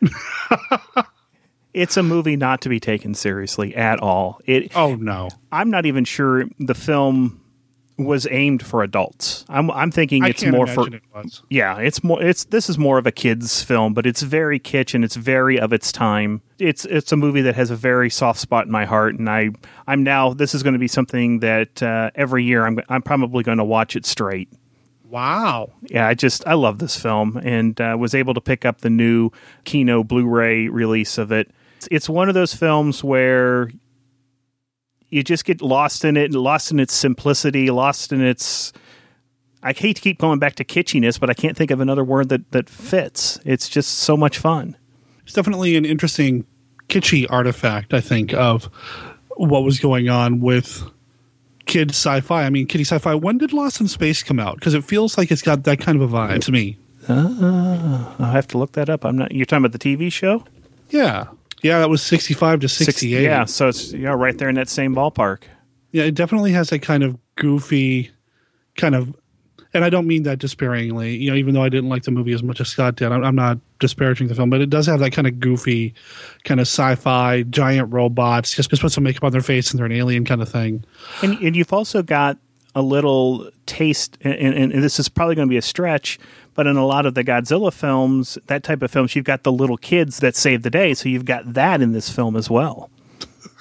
it's 1.75 1.97
a 1.97 2.03
movie 2.03 2.37
not 2.37 2.61
to 2.63 2.69
be 2.69 2.79
taken 2.79 3.15
seriously 3.15 3.75
at 3.75 4.01
all. 4.01 4.41
It. 4.47 4.77
Oh 4.77 4.95
no. 4.95 5.29
I'm 5.51 5.71
not 5.71 5.87
even 5.87 6.05
sure 6.05 6.45
the 6.59 6.75
film 6.75 7.41
was 8.05 8.27
aimed 8.31 8.65
for 8.65 8.83
adults. 8.83 9.45
I'm 9.49 9.71
I'm 9.71 9.91
thinking 9.91 10.25
it's 10.25 10.45
more 10.45 10.67
for 10.67 10.87
it 10.89 11.03
yeah. 11.49 11.79
It's 11.79 12.03
more 12.03 12.23
it's 12.23 12.45
this 12.45 12.69
is 12.69 12.79
more 12.79 12.99
of 12.99 13.07
a 13.07 13.13
kids 13.13 13.63
film, 13.63 13.95
but 13.95 14.07
it's 14.07 14.23
very 14.23 14.59
kitsch 14.59 14.95
and 14.95 15.05
it's 15.05 15.17
very 15.17 15.59
of 15.59 15.73
its 15.73 15.93
time. 15.93 16.43
It's 16.59 16.85
it's 16.85 17.13
a 17.13 17.17
movie 17.17 17.43
that 17.43 17.55
has 17.55 17.71
a 17.71 17.77
very 17.77 18.11
soft 18.11 18.41
spot 18.41 18.67
in 18.67 18.73
my 18.73 18.85
heart, 18.85 19.19
and 19.19 19.29
I 19.29 19.51
I'm 19.87 20.03
now 20.03 20.33
this 20.33 20.55
is 20.55 20.63
going 20.63 20.75
to 20.75 20.79
be 20.79 20.89
something 20.89 21.41
that 21.41 21.83
uh, 21.83 22.11
every 22.15 22.45
year 22.45 22.67
I'm 22.67 22.81
I'm 22.89 23.03
probably 23.03 23.43
going 23.43 23.59
to 23.59 23.65
watch 23.65 23.97
it 23.97 24.07
straight. 24.07 24.49
Wow. 25.11 25.73
Yeah, 25.83 26.07
I 26.07 26.15
just 26.15 26.47
I 26.47 26.55
love 26.55 26.79
this 26.79 26.97
film 26.97 27.37
and 27.43 27.81
uh, 27.81 27.97
was 27.99 28.15
able 28.15 28.35
to 28.35 28.41
pick 28.41 28.65
up 28.65 28.81
the 28.81 28.91
new 28.91 29.31
Kino 29.65 30.05
Blu-ray 30.05 30.69
release 30.69 31.19
of 31.19 31.33
it. 31.33 31.51
It's, 31.79 31.89
it's 31.91 32.09
one 32.09 32.29
of 32.29 32.35
those 32.35 32.55
films 32.55 33.03
where 33.03 33.71
you 35.11 35.23
just 35.23 35.45
get 35.45 35.61
lost 35.61 36.05
in 36.05 36.17
it, 36.17 36.27
and 36.27 36.35
lost 36.35 36.71
in 36.71 36.81
its 36.81 36.95
simplicity, 36.95 37.71
lost 37.71 38.13
in 38.13 38.21
its 38.21 38.73
I 39.63 39.73
hate 39.73 39.97
to 39.97 40.03
keep 40.03 40.19
going 40.19 40.39
back 40.39 40.55
to 40.55 40.65
kitschiness, 40.65 41.21
but 41.21 41.29
I 41.29 41.35
can't 41.35 41.57
think 41.57 41.71
of 41.71 41.81
another 41.81 42.05
word 42.05 42.31
that 42.31 42.51
that 42.53 42.69
fits. 42.69 43.39
It's 43.45 43.69
just 43.69 43.99
so 43.99 44.17
much 44.17 44.39
fun. 44.39 44.77
It's 45.25 45.35
definitely 45.35 45.77
an 45.77 45.85
interesting 45.85 46.47
kitschy 46.89 47.27
artifact, 47.29 47.93
I 47.93 48.01
think, 48.01 48.33
of 48.33 48.65
what 49.37 49.63
was 49.63 49.79
going 49.79 50.09
on 50.09 50.41
with 50.41 50.83
kid 51.67 51.91
sci-fi. 51.91 52.45
I 52.45 52.51
mean, 52.51 52.67
kiddie 52.67 52.85
sci-fi. 52.85 53.15
When 53.15 53.39
did 53.39 53.53
Lost 53.53 53.81
in 53.81 53.89
Space 53.89 54.23
come 54.23 54.41
out? 54.41 54.57
Because 54.57 54.75
it 54.75 54.83
feels 54.83 55.17
like 55.17 55.31
it's 55.31 55.43
got 55.43 55.65
that 55.65 55.79
kind 55.79 56.01
of 56.01 56.13
a 56.13 56.17
vibe 56.17 56.41
to 56.45 56.53
me. 56.53 56.79
Uh, 57.09 58.15
I'll 58.19 58.33
have 58.33 58.49
to 58.49 58.59
look 58.59 58.73
that 58.73 58.89
up. 58.89 59.05
I'm 59.05 59.17
not. 59.17 59.33
You're 59.33 59.47
talking 59.47 59.65
about 59.65 59.79
the 59.79 59.97
TV 59.97 60.11
show? 60.13 60.45
Yeah, 60.91 61.29
yeah, 61.63 61.79
that 61.79 61.89
was 61.89 62.03
sixty-five 62.03 62.61
to 62.61 62.69
sixty-eight. 62.69 63.23
yeah, 63.23 63.45
so 63.45 63.69
it's 63.69 63.93
yeah, 63.93 64.11
right 64.11 64.37
there 64.37 64.49
in 64.49 64.55
that 64.57 64.69
same 64.69 64.95
ballpark. 64.95 65.43
Yeah, 65.93 66.05
it 66.05 66.15
definitely 66.15 66.53
has 66.53 66.71
that 66.71 66.81
kind 66.81 67.03
of 67.03 67.19
goofy, 67.37 68.11
kind 68.77 68.95
of, 68.95 69.15
and 69.75 69.85
I 69.85 69.91
don't 69.91 70.07
mean 70.07 70.23
that 70.23 70.39
disparagingly. 70.39 71.17
You 71.17 71.31
know, 71.31 71.37
even 71.37 71.55
though 71.55 71.63
I 71.63 71.69
didn't 71.69 71.91
like 71.91 72.05
the 72.05 72.13
movie 72.13 72.33
as 72.33 72.43
much 72.43 72.61
as 72.61 72.69
Scott 72.69 72.97
did, 72.97 73.11
I'm, 73.11 73.25
I'm 73.25 73.35
not 73.35 73.59
disparaging 73.81 74.29
the 74.29 74.35
film, 74.35 74.51
but 74.51 74.61
it 74.61 74.71
does 74.71 74.87
have 74.87 75.01
that 75.01 75.11
kind 75.11 75.27
of 75.27 75.41
goofy, 75.41 75.95
kind 76.45 76.61
of 76.61 76.67
sci-fi 76.67 77.43
giant 77.45 77.93
robots. 77.93 78.55
Just 78.55 78.71
just 78.71 78.83
put 78.83 78.93
some 78.93 79.05
makeup 79.05 79.25
on 79.25 79.33
their 79.33 79.41
face 79.41 79.71
and 79.71 79.79
they're 79.79 79.87
an 79.87 79.93
alien 79.93 80.25
kind 80.25 80.43
of 80.43 80.49
thing. 80.49 80.85
And, 81.23 81.39
and 81.41 81.57
you've 81.57 81.73
also 81.73 82.03
got 82.03 82.39
a 82.75 82.83
little 82.83 83.51
taste, 83.67 84.19
and, 84.23 84.35
and, 84.35 84.73
and 84.73 84.83
this 84.83 84.99
is 84.99 85.09
probably 85.09 85.35
going 85.35 85.49
to 85.49 85.51
be 85.51 85.57
a 85.57 85.63
stretch, 85.63 86.19
but 86.55 86.67
in 86.67 86.77
a 86.77 86.87
lot 86.87 87.07
of 87.07 87.15
the 87.15 87.25
Godzilla 87.25 87.73
films, 87.73 88.39
that 88.47 88.63
type 88.63 88.83
of 88.83 88.91
films, 88.91 89.17
you've 89.17 89.25
got 89.25 89.43
the 89.43 89.53
little 89.53 89.77
kids 89.77 90.19
that 90.19 90.37
save 90.37 90.63
the 90.63 90.71
day. 90.71 90.95
So 90.95 91.09
you've 91.09 91.25
got 91.25 91.55
that 91.55 91.81
in 91.83 91.93
this 91.93 92.11
film 92.11 92.37
as 92.37 92.51
well. 92.51 92.91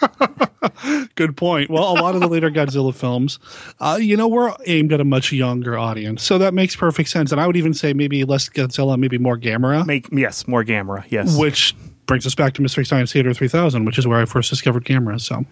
Good 1.16 1.36
point. 1.36 1.70
Well, 1.70 1.92
a 1.92 1.98
lot 2.02 2.16
of 2.16 2.22
the 2.22 2.28
later 2.28 2.50
Godzilla 2.50 2.94
films, 2.94 3.40
uh, 3.80 3.98
you 4.02 4.16
know, 4.16 4.28
were 4.28 4.56
aimed 4.66 4.94
at 4.94 5.02
a 5.02 5.06
much 5.06 5.32
younger 5.32 5.78
audience, 5.78 6.24
so 6.24 6.38
that 6.38 6.54
makes 6.54 6.76
perfect 6.76 7.10
sense. 7.10 7.32
And 7.32 7.42
I 7.42 7.48
would 7.48 7.58
even 7.58 7.74
say 7.74 7.94
maybe 7.94 8.24
less 8.24 8.50
Godzilla, 8.50 8.98
maybe 8.98 9.18
more 9.18 9.38
Gamera. 9.38 9.86
Make 9.86 10.08
yes, 10.12 10.48
more 10.48 10.64
Gamera. 10.64 11.04
Yes, 11.10 11.38
which 11.38 11.76
brings 12.06 12.26
us 12.26 12.36
back 12.36 12.54
to 12.54 12.62
Mystery 12.62 12.86
Science 12.86 13.12
Theater 13.12 13.34
3000, 13.34 13.86
which 13.86 13.98
is 13.98 14.08
where 14.08 14.22
I 14.22 14.26
first 14.26 14.50
discovered 14.50 14.86
Gamera. 14.86 15.20
So, 15.20 15.46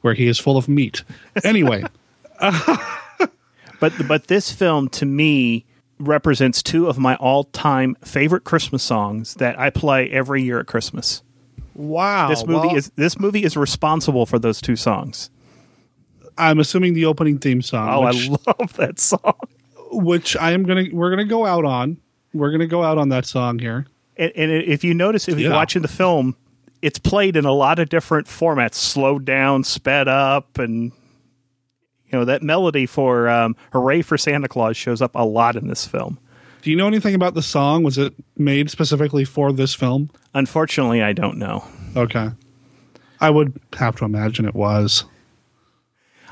where 0.00 0.14
he 0.14 0.26
is 0.26 0.38
full 0.38 0.56
of 0.56 0.68
meat. 0.68 1.02
Anyway, 1.44 1.84
but 3.80 3.92
but 4.08 4.26
this 4.26 4.50
film 4.52 4.88
to 4.90 5.06
me 5.06 5.64
represents 5.98 6.62
two 6.62 6.88
of 6.88 6.98
my 6.98 7.14
all-time 7.16 7.96
favorite 8.02 8.44
Christmas 8.44 8.82
songs 8.82 9.34
that 9.34 9.58
I 9.58 9.70
play 9.70 10.10
every 10.10 10.42
year 10.42 10.58
at 10.58 10.66
Christmas. 10.66 11.22
Wow. 11.74 12.28
This 12.28 12.46
movie 12.46 12.68
well, 12.68 12.76
is 12.76 12.90
this 12.96 13.18
movie 13.18 13.44
is 13.44 13.56
responsible 13.56 14.26
for 14.26 14.38
those 14.38 14.60
two 14.60 14.76
songs. 14.76 15.30
I'm 16.38 16.58
assuming 16.58 16.94
the 16.94 17.04
opening 17.04 17.38
theme 17.38 17.62
song. 17.62 17.88
Oh, 17.88 18.06
which, 18.06 18.30
I 18.30 18.52
love 18.58 18.72
that 18.74 18.98
song. 18.98 19.34
Which 19.92 20.36
I 20.36 20.52
am 20.52 20.64
gonna 20.64 20.86
we're 20.92 21.10
gonna 21.10 21.24
go 21.24 21.46
out 21.46 21.64
on. 21.64 21.98
We're 22.32 22.50
gonna 22.50 22.66
go 22.66 22.82
out 22.82 22.98
on 22.98 23.10
that 23.10 23.26
song 23.26 23.58
here. 23.58 23.86
And, 24.16 24.32
and 24.36 24.50
if 24.50 24.84
you 24.84 24.94
notice, 24.94 25.28
if 25.28 25.38
you're 25.38 25.52
watching 25.52 25.82
the 25.82 25.88
film, 25.88 26.36
it's 26.82 26.98
played 26.98 27.36
in 27.36 27.44
a 27.44 27.52
lot 27.52 27.78
of 27.78 27.88
different 27.88 28.26
formats: 28.26 28.74
slowed 28.74 29.24
down, 29.24 29.64
sped 29.64 30.08
up, 30.08 30.58
and 30.58 30.92
you 32.10 32.18
know 32.18 32.24
that 32.24 32.42
melody 32.42 32.86
for 32.86 33.28
um, 33.28 33.56
"Hooray 33.72 34.02
for 34.02 34.18
Santa 34.18 34.48
Claus" 34.48 34.76
shows 34.76 35.00
up 35.00 35.12
a 35.14 35.24
lot 35.24 35.56
in 35.56 35.68
this 35.68 35.86
film. 35.86 36.18
Do 36.62 36.70
you 36.70 36.76
know 36.76 36.86
anything 36.86 37.14
about 37.14 37.34
the 37.34 37.42
song? 37.42 37.82
Was 37.82 37.96
it 37.96 38.12
made 38.36 38.70
specifically 38.70 39.24
for 39.24 39.52
this 39.52 39.74
film? 39.74 40.10
Unfortunately, 40.34 41.02
I 41.02 41.14
don't 41.14 41.38
know. 41.38 41.64
Okay. 41.96 42.30
I 43.20 43.30
would 43.30 43.58
have 43.74 43.96
to 43.96 44.04
imagine 44.04 44.44
it 44.46 44.54
was. 44.54 45.04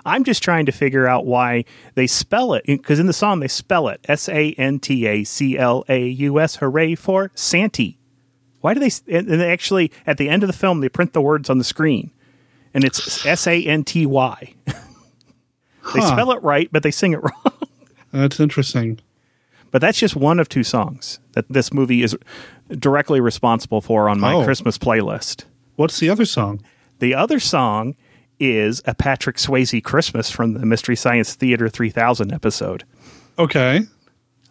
I'm 0.04 0.24
just 0.24 0.42
trying 0.42 0.66
to 0.66 0.72
figure 0.72 1.06
out 1.06 1.26
why 1.26 1.64
they 1.94 2.06
spell 2.06 2.54
it 2.54 2.64
because 2.66 2.98
in 2.98 3.06
the 3.06 3.12
song 3.12 3.40
they 3.40 3.48
spell 3.48 3.88
it 3.88 4.00
S 4.08 4.28
A 4.28 4.52
N 4.54 4.78
T 4.78 5.06
A 5.06 5.24
C 5.24 5.58
L 5.58 5.84
A 5.88 6.06
U 6.08 6.40
S. 6.40 6.56
Hooray 6.56 6.94
for 6.94 7.30
Santy. 7.34 7.98
Why 8.60 8.74
do 8.74 8.80
they? 8.80 8.90
And 9.06 9.28
and 9.28 9.40
they 9.40 9.52
actually 9.52 9.92
at 10.06 10.18
the 10.18 10.28
end 10.28 10.42
of 10.42 10.46
the 10.46 10.52
film 10.54 10.80
they 10.80 10.88
print 10.88 11.12
the 11.12 11.20
words 11.20 11.50
on 11.50 11.58
the 11.58 11.64
screen, 11.64 12.10
and 12.72 12.84
it's 12.84 13.24
S 13.26 13.46
A 13.46 13.62
N 13.62 13.84
T 13.84 14.06
Y. 14.06 14.54
They 15.94 16.00
Huh. 16.00 16.06
spell 16.12 16.32
it 16.32 16.42
right, 16.42 16.68
but 16.72 16.82
they 16.82 16.90
sing 16.90 17.12
it 17.12 17.22
wrong. 17.22 17.52
That's 18.12 18.40
interesting. 18.40 19.00
But 19.70 19.80
that's 19.82 19.98
just 19.98 20.16
one 20.16 20.40
of 20.40 20.48
two 20.48 20.64
songs 20.64 21.20
that 21.32 21.44
this 21.50 21.72
movie 21.72 22.02
is 22.02 22.16
directly 22.70 23.20
responsible 23.20 23.80
for 23.80 24.08
on 24.08 24.18
my 24.20 24.34
Oh. 24.34 24.44
Christmas 24.44 24.78
playlist. 24.78 25.44
What's 25.76 26.00
the 26.00 26.08
other 26.10 26.24
song? 26.24 26.60
The 27.00 27.14
other 27.14 27.38
song 27.38 27.94
is 28.40 28.80
a 28.86 28.94
Patrick 28.94 29.36
Swayze 29.36 29.82
Christmas 29.82 30.30
from 30.30 30.54
the 30.54 30.64
Mystery 30.66 30.96
Science 30.96 31.34
Theater 31.34 31.68
3000 31.68 32.32
episode. 32.32 32.84
Okay. 33.38 33.82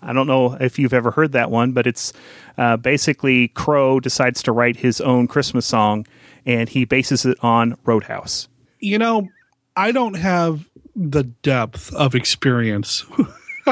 I 0.02 0.14
don't 0.14 0.28
know 0.28 0.54
if 0.60 0.78
you've 0.78 0.94
ever 0.94 1.10
heard 1.12 1.32
that 1.32 1.50
one, 1.50 1.72
but 1.72 1.88
it's 1.88 2.14
uh, 2.58 2.78
basically 2.78 3.48
Crow 3.50 4.00
decides 4.00 4.44
to 4.44 4.52
write 4.52 4.78
his 4.78 5.02
own 5.02 5.28
Christmas 5.28 5.66
song 5.66 6.06
and 6.46 6.70
he 6.70 6.86
bases 6.86 7.26
it 7.26 7.38
on 7.42 7.76
Roadhouse. 7.86 8.48
You 8.80 9.00
know, 9.00 9.28
I 9.76 9.92
don't 9.92 10.14
have 10.16 10.64
the 10.98 11.24
depth 11.24 11.94
of 11.94 12.16
experience, 12.16 13.06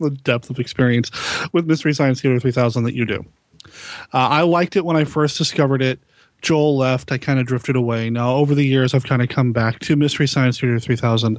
the 0.00 0.16
depth 0.22 0.48
of 0.48 0.58
experience 0.60 1.10
with 1.52 1.66
Mystery 1.66 1.92
Science 1.92 2.22
Theater 2.22 2.38
3000 2.38 2.84
that 2.84 2.94
you 2.94 3.04
do. 3.04 3.24
Uh, 4.14 4.28
I 4.28 4.42
liked 4.42 4.76
it 4.76 4.84
when 4.84 4.96
I 4.96 5.04
first 5.04 5.36
discovered 5.36 5.82
it. 5.82 5.98
Joel 6.40 6.76
left. 6.76 7.12
I 7.12 7.18
kind 7.18 7.38
of 7.38 7.46
drifted 7.46 7.76
away. 7.76 8.10
Now, 8.10 8.34
over 8.34 8.54
the 8.54 8.64
years, 8.64 8.94
I've 8.94 9.04
kind 9.04 9.22
of 9.22 9.28
come 9.28 9.52
back 9.52 9.78
to 9.80 9.96
Mystery 9.96 10.26
Science 10.26 10.60
Theater 10.60 10.78
3000. 10.78 11.38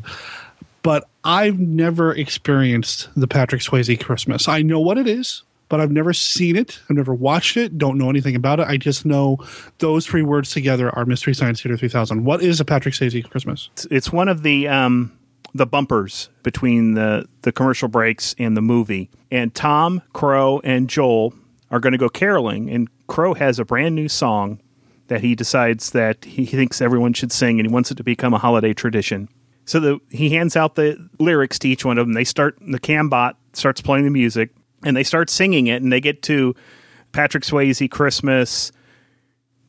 But 0.81 1.07
I've 1.23 1.59
never 1.59 2.13
experienced 2.13 3.09
the 3.15 3.27
Patrick 3.27 3.61
Swayze 3.61 4.01
Christmas. 4.01 4.47
I 4.47 4.61
know 4.61 4.79
what 4.79 4.97
it 4.97 5.07
is, 5.07 5.43
but 5.73 5.81
I've 5.81 5.91
never 5.91 6.13
seen 6.13 6.55
it. 6.55 6.79
I've 6.87 6.97
never 6.97 7.15
watched 7.15 7.57
it. 7.57 7.79
Don't 7.79 7.97
know 7.97 8.07
anything 8.07 8.35
about 8.35 8.59
it. 8.59 8.67
I 8.67 8.77
just 8.77 9.07
know 9.07 9.39
those 9.79 10.05
three 10.05 10.21
words 10.21 10.51
together 10.51 10.91
are 10.95 11.03
Mystery 11.03 11.33
Science 11.33 11.63
Theater 11.63 11.75
3000. 11.75 12.25
What 12.25 12.43
is 12.43 12.59
a 12.59 12.65
Patrick 12.65 12.93
Swayze 12.93 13.27
Christmas? 13.27 13.71
It's, 13.71 13.87
it's 13.89 14.11
one 14.11 14.27
of 14.27 14.43
the 14.43 14.67
um, 14.67 15.17
the 15.55 15.65
bumpers 15.65 16.29
between 16.43 16.93
the, 16.93 17.27
the 17.41 17.51
commercial 17.51 17.87
breaks 17.87 18.35
and 18.37 18.55
the 18.55 18.61
movie. 18.61 19.09
And 19.31 19.51
Tom, 19.55 20.03
Crow, 20.13 20.61
and 20.63 20.87
Joel 20.87 21.33
are 21.71 21.79
going 21.79 21.93
to 21.93 21.97
go 21.97 22.07
caroling, 22.07 22.69
and 22.69 22.87
Crow 23.07 23.33
has 23.33 23.57
a 23.57 23.65
brand 23.65 23.95
new 23.95 24.07
song 24.07 24.59
that 25.07 25.21
he 25.21 25.33
decides 25.33 25.89
that 25.89 26.23
he 26.23 26.45
thinks 26.45 26.81
everyone 26.83 27.13
should 27.13 27.31
sing, 27.31 27.59
and 27.59 27.67
he 27.67 27.73
wants 27.73 27.89
it 27.89 27.95
to 27.95 28.03
become 28.03 28.35
a 28.35 28.37
holiday 28.37 28.73
tradition. 28.73 29.27
So 29.65 29.79
the, 29.79 29.99
he 30.11 30.29
hands 30.29 30.55
out 30.55 30.75
the 30.75 31.09
lyrics 31.17 31.57
to 31.57 31.67
each 31.67 31.83
one 31.83 31.97
of 31.97 32.05
them. 32.05 32.13
They 32.13 32.25
start 32.25 32.59
the 32.61 32.79
Cambot 32.79 33.33
starts 33.53 33.81
playing 33.81 34.03
the 34.03 34.11
music, 34.11 34.51
and 34.83 34.95
they 34.95 35.03
start 35.03 35.29
singing 35.29 35.67
it, 35.67 35.81
and 35.81 35.91
they 35.91 36.01
get 36.01 36.21
to 36.23 36.55
Patrick 37.11 37.43
Swayze 37.43 37.89
Christmas. 37.89 38.71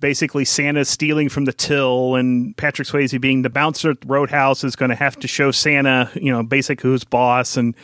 Basically, 0.01 0.45
Santa 0.45 0.85
stealing 0.85 1.29
from 1.29 1.45
the 1.45 1.53
till, 1.53 2.17
and 2.17 2.57
Patrick 2.57 2.89
Swayze 2.89 3.19
being 3.21 3.43
the 3.43 3.51
bouncer 3.51 3.91
at 3.91 4.01
the 4.01 4.07
Roadhouse 4.07 4.65
is 4.65 4.77
going 4.77 4.91
to 4.91 4.95
have 4.97 5.17
to 5.21 5.29
show 5.29 5.51
Santa, 5.51 6.11
you 6.15 6.31
know, 6.31 6.43
basically 6.43 6.91
who's 6.91 7.05
boss. 7.05 7.57
And 7.57 7.75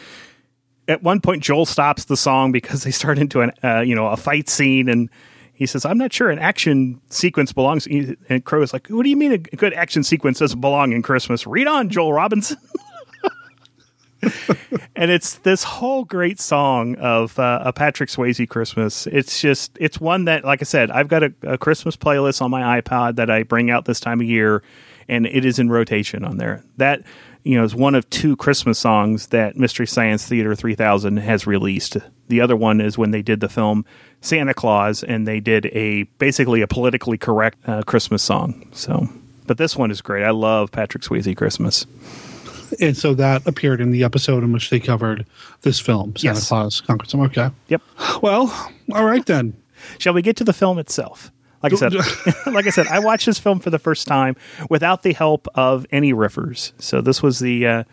at 0.88 1.02
one 1.02 1.20
point, 1.20 1.42
Joel 1.42 1.66
stops 1.66 2.06
the 2.06 2.16
song 2.16 2.52
because 2.52 2.82
they 2.82 2.90
start 2.90 3.18
into 3.18 3.40
an, 3.40 3.52
uh, 3.62 3.80
you 3.80 3.94
know, 3.94 4.08
a 4.08 4.16
fight 4.16 4.48
scene, 4.48 4.88
and 4.88 5.08
he 5.54 5.66
says, 5.66 5.84
"I'm 5.84 5.98
not 5.98 6.12
sure 6.12 6.30
an 6.30 6.38
action 6.38 7.00
sequence 7.10 7.52
belongs." 7.52 7.86
And 7.86 8.44
Crow 8.44 8.62
is 8.62 8.72
like, 8.72 8.88
"What 8.88 9.04
do 9.04 9.10
you 9.10 9.16
mean 9.16 9.32
a 9.32 9.38
good 9.38 9.72
action 9.74 10.02
sequence 10.02 10.40
doesn't 10.40 10.60
belong 10.60 10.92
in 10.92 11.02
Christmas?" 11.02 11.46
Read 11.46 11.68
on, 11.68 11.90
Joel 11.90 12.12
Robinson. 12.12 12.58
and 14.96 15.10
it's 15.10 15.36
this 15.36 15.62
whole 15.62 16.04
great 16.04 16.38
song 16.40 16.96
of 16.96 17.38
uh, 17.38 17.62
a 17.64 17.72
Patrick 17.72 18.10
Swayze 18.10 18.48
Christmas. 18.48 19.06
It's 19.06 19.40
just 19.40 19.76
it's 19.80 20.00
one 20.00 20.26
that, 20.26 20.44
like 20.44 20.60
I 20.62 20.64
said, 20.64 20.90
I've 20.90 21.08
got 21.08 21.22
a, 21.22 21.32
a 21.42 21.58
Christmas 21.58 21.96
playlist 21.96 22.42
on 22.42 22.50
my 22.50 22.80
iPod 22.80 23.16
that 23.16 23.30
I 23.30 23.42
bring 23.42 23.70
out 23.70 23.84
this 23.84 24.00
time 24.00 24.20
of 24.20 24.26
year, 24.26 24.62
and 25.08 25.26
it 25.26 25.44
is 25.44 25.58
in 25.58 25.70
rotation 25.70 26.24
on 26.24 26.36
there. 26.36 26.62
That 26.76 27.02
you 27.44 27.56
know 27.56 27.64
is 27.64 27.74
one 27.74 27.94
of 27.94 28.08
two 28.10 28.36
Christmas 28.36 28.78
songs 28.78 29.28
that 29.28 29.56
Mystery 29.56 29.86
Science 29.86 30.26
Theater 30.26 30.54
3000 30.54 31.16
has 31.18 31.46
released. 31.46 31.96
The 32.28 32.40
other 32.40 32.56
one 32.56 32.80
is 32.80 32.98
when 32.98 33.10
they 33.10 33.22
did 33.22 33.40
the 33.40 33.48
film 33.48 33.84
Santa 34.20 34.54
Claus, 34.54 35.02
and 35.02 35.26
they 35.26 35.40
did 35.40 35.66
a 35.66 36.04
basically 36.18 36.60
a 36.60 36.66
politically 36.66 37.16
correct 37.16 37.58
uh, 37.66 37.82
Christmas 37.82 38.22
song. 38.22 38.68
So, 38.72 39.08
but 39.46 39.56
this 39.56 39.76
one 39.76 39.90
is 39.90 40.02
great. 40.02 40.24
I 40.24 40.30
love 40.30 40.70
Patrick 40.70 41.02
Swayze 41.02 41.36
Christmas. 41.36 41.86
And 42.80 42.96
so 42.96 43.14
that 43.14 43.46
appeared 43.46 43.80
in 43.80 43.90
the 43.90 44.04
episode 44.04 44.42
in 44.44 44.52
which 44.52 44.70
they 44.70 44.78
covered 44.80 45.26
this 45.62 45.80
film, 45.80 46.14
Santa 46.16 46.36
Yes. 46.38 46.48
Claus 46.48 46.80
Conquered 46.80 47.10
Some. 47.10 47.20
Okay. 47.22 47.50
Yep. 47.68 47.82
Well, 48.22 48.70
all 48.92 49.04
right 49.04 49.24
then. 49.26 49.54
Shall 49.98 50.12
we 50.12 50.22
get 50.22 50.36
to 50.36 50.44
the 50.44 50.52
film 50.52 50.78
itself? 50.78 51.32
Like 51.62 51.72
I 51.72 51.76
said, 51.76 51.94
like 52.46 52.66
I 52.66 52.70
said, 52.70 52.86
I 52.86 52.98
watched 53.00 53.26
this 53.26 53.38
film 53.38 53.60
for 53.60 53.70
the 53.70 53.78
first 53.78 54.06
time 54.06 54.36
without 54.68 55.02
the 55.02 55.12
help 55.12 55.48
of 55.54 55.86
any 55.90 56.12
riffers. 56.12 56.72
So 56.78 57.00
this 57.00 57.22
was 57.22 57.38
the. 57.38 57.66
Uh, 57.66 57.84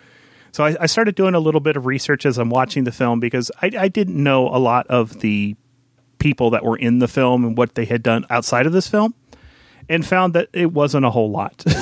so 0.51 0.63
I, 0.63 0.75
I 0.81 0.85
started 0.85 1.15
doing 1.15 1.33
a 1.35 1.39
little 1.39 1.61
bit 1.61 1.75
of 1.77 1.85
research 1.85 2.25
as 2.25 2.37
I'm 2.37 2.49
watching 2.49 2.83
the 2.85 2.91
film 2.91 3.19
because 3.19 3.51
I, 3.61 3.71
I 3.77 3.87
didn't 3.89 4.21
know 4.21 4.47
a 4.47 4.57
lot 4.57 4.87
of 4.87 5.19
the 5.19 5.55
people 6.19 6.49
that 6.51 6.63
were 6.63 6.77
in 6.77 6.99
the 6.99 7.07
film 7.07 7.43
and 7.45 7.57
what 7.57 7.75
they 7.75 7.85
had 7.85 8.01
done 8.03 8.25
outside 8.29 8.65
of 8.65 8.71
this 8.73 8.87
film, 8.87 9.13
and 9.87 10.05
found 10.05 10.33
that 10.33 10.47
it 10.53 10.71
wasn't 10.73 11.05
a 11.05 11.09
whole 11.11 11.29
lot. 11.29 11.63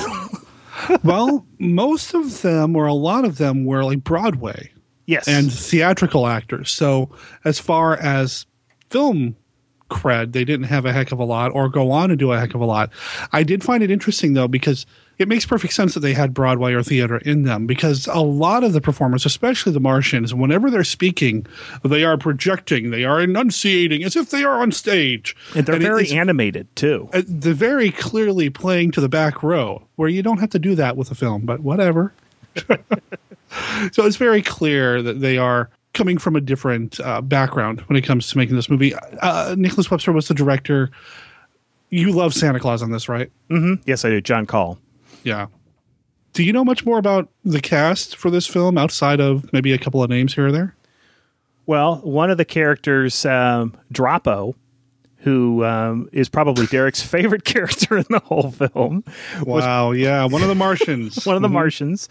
well, 1.04 1.46
most 1.58 2.14
of 2.14 2.42
them, 2.42 2.76
or 2.76 2.86
a 2.86 2.94
lot 2.94 3.24
of 3.24 3.38
them, 3.38 3.64
were 3.64 3.84
like 3.84 4.04
Broadway. 4.04 4.72
Yes. 5.06 5.28
and 5.28 5.52
theatrical 5.52 6.26
actors. 6.26 6.72
So 6.72 7.10
as 7.44 7.60
far 7.60 7.96
as 7.96 8.44
film 8.90 9.36
cred, 9.88 10.32
they 10.32 10.44
didn't 10.44 10.66
have 10.66 10.84
a 10.84 10.92
heck 10.92 11.12
of 11.12 11.20
a 11.20 11.24
lot 11.24 11.52
or 11.52 11.68
go 11.68 11.92
on 11.92 12.08
to 12.08 12.16
do 12.16 12.32
a 12.32 12.38
heck 12.40 12.54
of 12.54 12.60
a 12.60 12.64
lot. 12.64 12.90
I 13.32 13.44
did 13.44 13.62
find 13.62 13.84
it 13.84 13.90
interesting 13.90 14.34
though 14.34 14.48
because 14.48 14.84
it 15.18 15.28
makes 15.28 15.46
perfect 15.46 15.72
sense 15.72 15.94
that 15.94 16.00
they 16.00 16.12
had 16.12 16.34
Broadway 16.34 16.74
or 16.74 16.82
theater 16.82 17.16
in 17.18 17.44
them 17.44 17.66
because 17.66 18.06
a 18.06 18.20
lot 18.20 18.62
of 18.64 18.72
the 18.74 18.80
performers, 18.80 19.24
especially 19.24 19.72
the 19.72 19.80
Martians, 19.80 20.34
whenever 20.34 20.70
they're 20.70 20.84
speaking, 20.84 21.46
they 21.84 22.04
are 22.04 22.18
projecting, 22.18 22.90
they 22.90 23.04
are 23.04 23.20
enunciating 23.20 24.04
as 24.04 24.14
if 24.16 24.30
they 24.30 24.44
are 24.44 24.60
on 24.60 24.72
stage. 24.72 25.34
and 25.54 25.64
they're 25.66 25.76
And 25.76 25.84
very 25.84 26.10
animated 26.10 26.74
too. 26.76 27.08
uh, 27.14 27.22
they're 27.26 27.54
very 27.54 27.90
clearly 27.90 28.50
playing 28.50 28.90
to 28.92 29.00
the 29.00 29.08
back 29.08 29.42
row 29.42 29.82
where 29.96 30.08
you 30.08 30.22
don't 30.22 30.38
have 30.38 30.50
to 30.50 30.58
do 30.58 30.74
that 30.74 30.96
with 30.96 31.10
a 31.10 31.14
film 31.14 31.46
but 31.46 31.60
whatever 31.60 32.12
so 33.92 34.04
it's 34.04 34.16
very 34.16 34.42
clear 34.42 35.02
that 35.02 35.20
they 35.20 35.38
are 35.38 35.70
coming 35.94 36.18
from 36.18 36.36
a 36.36 36.40
different 36.40 37.00
uh, 37.00 37.20
background 37.22 37.80
when 37.82 37.96
it 37.96 38.02
comes 38.02 38.28
to 38.28 38.36
making 38.36 38.56
this 38.56 38.68
movie 38.68 38.92
uh, 39.22 39.54
nicholas 39.58 39.90
webster 39.90 40.12
was 40.12 40.28
the 40.28 40.34
director 40.34 40.90
you 41.90 42.12
love 42.12 42.34
santa 42.34 42.60
claus 42.60 42.82
on 42.82 42.90
this 42.90 43.08
right 43.08 43.30
yes, 43.86 44.04
I 44.04 44.10
do. 44.10 44.20
John 44.20 44.44
Call. 44.44 44.78
Yeah. 45.26 45.46
Do 46.34 46.44
you 46.44 46.52
know 46.52 46.64
much 46.64 46.86
more 46.86 46.98
about 46.98 47.28
the 47.44 47.60
cast 47.60 48.14
for 48.16 48.30
this 48.30 48.46
film 48.46 48.78
outside 48.78 49.20
of 49.20 49.52
maybe 49.52 49.72
a 49.72 49.78
couple 49.78 50.02
of 50.02 50.08
names 50.08 50.34
here 50.34 50.46
or 50.46 50.52
there? 50.52 50.76
Well, 51.66 51.96
one 51.96 52.30
of 52.30 52.38
the 52.38 52.44
characters, 52.44 53.26
um, 53.26 53.76
Dropo, 53.92 54.54
who 55.18 55.64
um, 55.64 56.08
is 56.12 56.28
probably 56.28 56.66
Derek's 56.70 57.02
favorite 57.02 57.44
character 57.44 57.96
in 57.96 58.04
the 58.08 58.20
whole 58.20 58.52
film, 58.52 59.02
wow 59.42 59.90
yeah 59.90 60.24
one 60.24 60.42
of 60.42 60.48
the 60.48 60.54
martians. 60.54 61.26
One 61.26 61.34
of 61.34 61.42
the 61.42 61.48
Martians, 61.48 62.08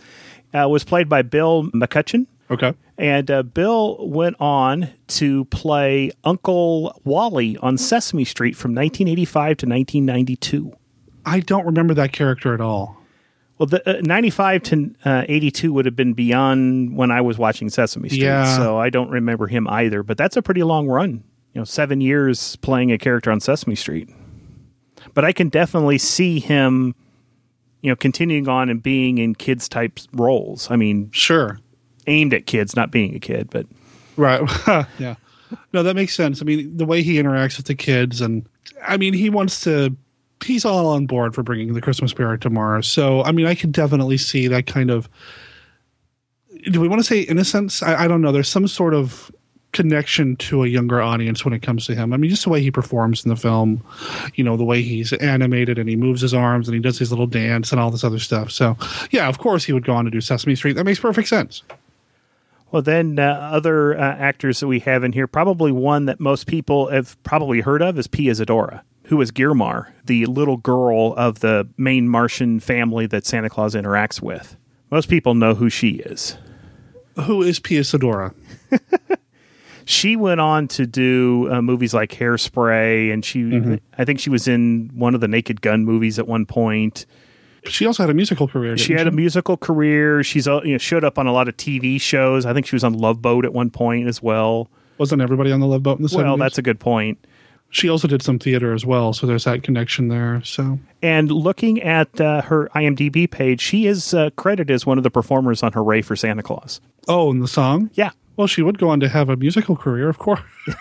uh, 0.54 0.68
was 0.68 0.84
played 0.84 1.08
by 1.08 1.22
Bill 1.22 1.70
McCutcheon. 1.72 2.26
okay. 2.52 2.74
And 2.98 3.32
uh, 3.32 3.44
Bill 3.44 4.06
went 4.08 4.36
on 4.40 4.90
to 5.08 5.46
play 5.46 6.12
Uncle 6.26 7.00
Wally 7.06 7.56
on 7.58 7.78
Sesame 7.78 8.26
Street 8.26 8.58
from 8.58 8.72
1985 8.72 9.46
to 9.46 9.66
1992. 9.66 10.74
i 11.26 11.40
don't 11.40 11.66
remember 11.66 11.94
that 11.94 12.12
character 12.12 12.54
at 12.54 12.60
all 12.60 13.05
Well, 13.58 13.68
the 13.68 14.00
uh, 14.00 14.02
95 14.02 14.64
to 14.64 14.96
uh, 15.06 15.24
82 15.28 15.72
would 15.72 15.86
have 15.86 15.96
been 15.96 16.14
beyond 16.14 16.96
when 16.96 17.12
I 17.12 17.22
was 17.22 17.38
watching 17.38 17.70
Sesame 17.70 18.10
Street. 18.10 18.24
Yeah. 18.24 18.58
So 18.58 18.78
I 18.78 18.90
don't 18.90 19.10
remember 19.10 19.48
him 19.48 19.68
either, 19.70 20.04
but 20.04 20.18
that's 20.18 20.36
a 20.36 20.42
pretty 20.42 20.64
long 20.64 20.88
run. 20.88 21.24
You 21.54 21.62
know, 21.62 21.66
seven 21.66 22.02
years 22.02 22.58
playing 22.58 22.92
a 22.92 22.98
character 22.98 23.32
on 23.32 23.40
Sesame 23.40 23.76
Street. 23.76 24.10
But 25.14 25.24
I 25.24 25.32
can 25.32 25.48
definitely 25.48 25.98
see 25.98 26.42
him, 26.42 26.96
you 27.82 27.90
know, 27.90 27.96
continuing 27.96 28.50
on 28.50 28.70
and 28.70 28.84
being 28.84 29.20
in 29.20 29.36
kids 29.36 29.70
type 29.70 30.00
roles. 30.12 30.70
I 30.70 30.76
mean, 30.76 31.10
sure 31.12 31.60
aimed 32.08 32.34
at 32.34 32.46
kids, 32.46 32.76
not 32.76 32.92
being 32.92 33.16
a 33.16 33.20
kid, 33.20 33.50
but 33.50 33.66
Right. 34.18 34.42
yeah. 35.00 35.16
No, 35.74 35.84
that 35.84 35.96
makes 35.96 36.14
sense. 36.14 36.42
I 36.42 36.46
mean, 36.46 36.78
the 36.78 36.86
way 36.86 37.02
he 37.04 37.16
interacts 37.16 37.58
with 37.58 37.68
the 37.68 37.76
kids, 37.76 38.22
and 38.22 38.48
I 38.86 38.98
mean, 38.98 39.14
he 39.14 39.30
wants 39.30 39.62
to. 39.62 39.96
He's 40.44 40.66
all 40.66 40.88
on 40.88 41.06
board 41.06 41.34
for 41.34 41.44
bringing 41.44 41.74
the 41.74 41.82
Christmas 41.82 42.12
spirit 42.12 42.42
to 42.42 42.50
Mars. 42.50 42.88
So, 42.88 43.24
I 43.24 43.32
mean, 43.32 43.46
I 43.46 43.56
can 43.56 43.72
definitely 43.72 44.18
see 44.18 44.48
that 44.48 44.68
kind 44.68 44.92
of. 44.92 45.10
Do 46.72 46.82
we 46.82 46.88
want 46.88 47.00
to 47.00 47.08
say 47.08 47.22
innocence? 47.22 47.84
I, 47.84 48.04
I 48.04 48.08
don't 48.08 48.22
know. 48.22 48.32
There's 48.32 48.50
some 48.50 48.68
sort 48.68 48.94
of 48.94 49.32
connection 49.76 50.38
to 50.38 50.64
a 50.64 50.68
younger 50.68 51.02
audience 51.02 51.44
when 51.44 51.54
it 51.54 51.62
comes 51.62 51.86
to 51.86 51.94
him. 51.94 52.14
I 52.14 52.18
mean, 52.18 52.30
just 52.30 52.46
the 52.46 52.50
way 52.50 52.62
he 52.62 52.72
performs 52.72 53.26
in 53.26 53.30
the 53.30 53.36
film, 53.36 53.84
you 54.36 54.44
know, 54.44 54.56
the 54.56 54.64
way 54.64 54.82
he's 54.82 55.12
animated 55.14 55.78
and 55.78 55.90
he 55.90 55.98
moves 55.98 56.22
his 56.22 56.34
arms 56.34 56.68
and 56.68 56.76
he 56.76 56.82
does 56.82 56.98
his 56.98 57.12
little 57.12 57.28
dance 57.28 57.72
and 57.72 57.82
all 57.82 57.92
this 57.92 58.04
other 58.04 58.20
stuff. 58.20 58.52
So, 58.52 58.78
yeah, 59.12 59.28
of 59.28 59.38
course 59.38 59.66
he 59.66 59.74
would 59.74 59.86
go 59.86 59.94
on 59.94 60.06
to 60.06 60.12
do 60.12 60.22
Sesame 60.22 60.56
Street. 60.56 60.74
That 60.74 60.86
makes 60.86 61.00
perfect 61.00 61.28
sense. 61.28 61.62
Well, 62.72 62.82
then 62.82 63.20
uh, 63.20 63.50
other 63.52 63.98
uh, 63.98 64.02
actors 64.02 64.62
that 64.62 64.68
we 64.68 64.80
have 64.80 65.04
in 65.04 65.12
here, 65.12 65.28
probably 65.28 65.72
one 65.72 66.06
that 66.06 66.20
most 66.20 66.48
people 66.48 66.88
have 66.88 67.22
probably 67.24 67.62
heard 67.62 67.82
of 67.82 68.00
is 68.00 68.08
Pia 68.08 68.32
Zadora, 68.32 68.82
who 69.06 69.22
is 69.22 69.32
Girmar, 69.32 69.92
the 70.06 70.26
little 70.26 70.58
girl 70.58 71.14
of 71.16 71.40
the 71.40 71.68
main 71.78 72.08
Martian 72.10 72.60
family 72.60 73.06
that 73.08 73.26
Santa 73.26 73.50
Claus 73.50 73.76
interacts 73.76 74.22
with. 74.22 74.56
Most 74.92 75.10
people 75.10 75.34
know 75.36 75.56
who 75.56 75.70
she 75.70 75.92
is. 75.92 76.38
Who 77.26 77.42
is 77.42 77.60
Pia 77.60 77.82
Zadora? 77.82 78.34
She 79.88 80.16
went 80.16 80.42
on 80.42 80.68
to 80.70 80.88
do 80.88 81.48
uh, 81.52 81.62
movies 81.62 81.94
like 81.94 82.10
Hairspray, 82.12 83.14
and 83.14 83.24
she, 83.24 83.80
I 84.00 84.04
think 84.04 84.20
she 84.20 84.32
was 84.32 84.48
in 84.48 84.90
one 84.96 85.14
of 85.14 85.22
the 85.22 85.28
Naked 85.28 85.62
Gun 85.62 85.86
movies 85.86 86.18
at 86.18 86.28
one 86.28 86.48
point. 86.48 87.06
She 87.66 87.86
also 87.86 88.02
had 88.02 88.10
a 88.10 88.14
musical 88.14 88.48
career. 88.48 88.78
She 88.78 88.94
had 88.94 89.08
a 89.08 89.12
musical 89.12 89.58
career. 89.58 90.24
She's 90.24 90.48
uh, 90.48 90.62
you 90.64 90.72
know 90.74 90.78
showed 90.80 91.04
up 91.04 91.20
on 91.20 91.28
a 91.28 91.32
lot 91.32 91.48
of 91.48 91.56
TV 91.58 92.02
shows. 92.02 92.46
I 92.48 92.54
think 92.54 92.66
she 92.66 92.76
was 92.76 92.84
on 92.84 92.94
Love 92.94 93.22
Boat 93.22 93.46
at 93.46 93.54
one 93.54 93.70
point 93.70 94.08
as 94.08 94.22
well. 94.24 94.70
Wasn't 94.98 95.22
everybody 95.22 95.52
on 95.52 95.60
the 95.60 95.68
Love 95.68 95.84
Boat 95.84 95.98
in 95.98 96.04
the 96.04 96.10
70s? 96.10 96.24
Well, 96.24 96.38
that's 96.38 96.58
a 96.58 96.62
good 96.62 96.80
point. 96.80 97.24
She 97.76 97.90
also 97.90 98.08
did 98.08 98.22
some 98.22 98.40
theater 98.40 98.74
as 98.74 98.86
well, 98.86 99.12
so 99.12 99.28
there's 99.28 99.44
that 99.44 99.62
connection 99.62 100.08
there. 100.08 100.42
So 100.46 100.80
And 101.02 101.30
looking 101.30 101.82
at 101.82 102.22
uh, 102.22 102.42
her 102.44 102.70
IMDb 102.74 103.30
page, 103.30 103.60
she 103.60 103.86
is 103.86 104.14
uh, 104.14 104.30
credited 104.38 104.74
as 104.74 104.86
one 104.86 104.98
of 104.98 105.04
the 105.04 105.12
performers 105.12 105.62
on 105.62 105.74
Hooray 105.74 106.02
for 106.02 106.16
Santa 106.16 106.42
Claus. 106.42 106.80
Oh, 107.10 107.30
and 107.30 107.44
the 107.44 107.50
song? 107.50 107.90
Yeah. 107.96 108.12
Well, 108.38 108.48
she 108.48 108.62
would 108.62 108.78
go 108.78 108.88
on 108.88 109.02
to 109.02 109.10
have 109.10 109.28
a 109.28 109.36
musical 109.36 109.76
career, 109.76 110.08
of 110.08 110.20
course. 110.20 110.40